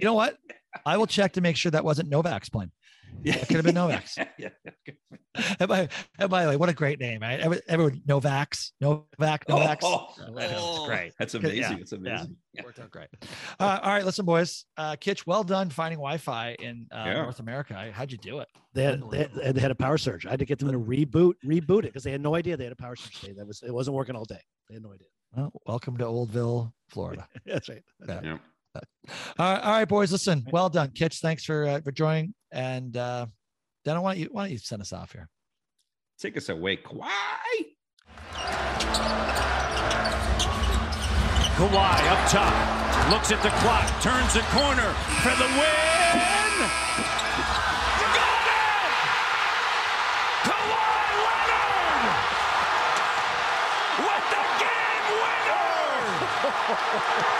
[0.00, 0.36] You know what?
[0.86, 2.70] I will check to make sure that wasn't Novak's plane.
[3.22, 4.16] Yeah, It could have been Novak's.
[4.38, 4.48] yeah.
[5.60, 5.88] And by,
[6.18, 7.38] and by the way, what a great name, right?
[7.38, 9.78] Every- Everyone, Novax, Novak, Novax.
[9.82, 11.12] Oh, That's oh, great.
[11.18, 11.76] That's Good- amazing.
[11.76, 12.36] yeah, It's amazing.
[12.54, 12.62] Yeah.
[12.64, 13.08] Worked out great.
[13.60, 14.64] Uh, all right, listen, boys.
[14.76, 17.14] Uh, Kitch, well done finding Wi-Fi in uh, Yeah.
[17.22, 17.74] North America.
[17.92, 18.48] How'd you do it?
[18.74, 20.26] They had, they, had, they had a power surge.
[20.26, 22.64] I had to get them to reboot reboot it because they had no idea they
[22.64, 23.20] had a power surge.
[23.22, 24.40] They, that was it wasn't working all day.
[24.68, 25.06] They had no idea.
[25.36, 27.28] Well, welcome to Oldville, Florida.
[27.46, 27.82] That's right.
[28.08, 28.20] Yeah.
[28.22, 28.38] Yeah.
[29.38, 30.10] all, right, all right, boys.
[30.12, 31.20] Listen, well done, Kitch.
[31.20, 32.34] Thanks for uh, for joining.
[32.50, 33.26] And uh,
[33.84, 35.28] Dana, why don't you why don't you send us off here?
[36.18, 37.08] Take us away, Kawhi.
[41.58, 44.92] Kawhi up top, looks at the clock, turns the corner
[45.22, 46.68] for the win.
[48.14, 48.92] Got it!
[50.46, 50.82] Kawhi
[51.24, 52.18] Leonard
[54.04, 55.06] with the game
[57.22, 57.34] winner.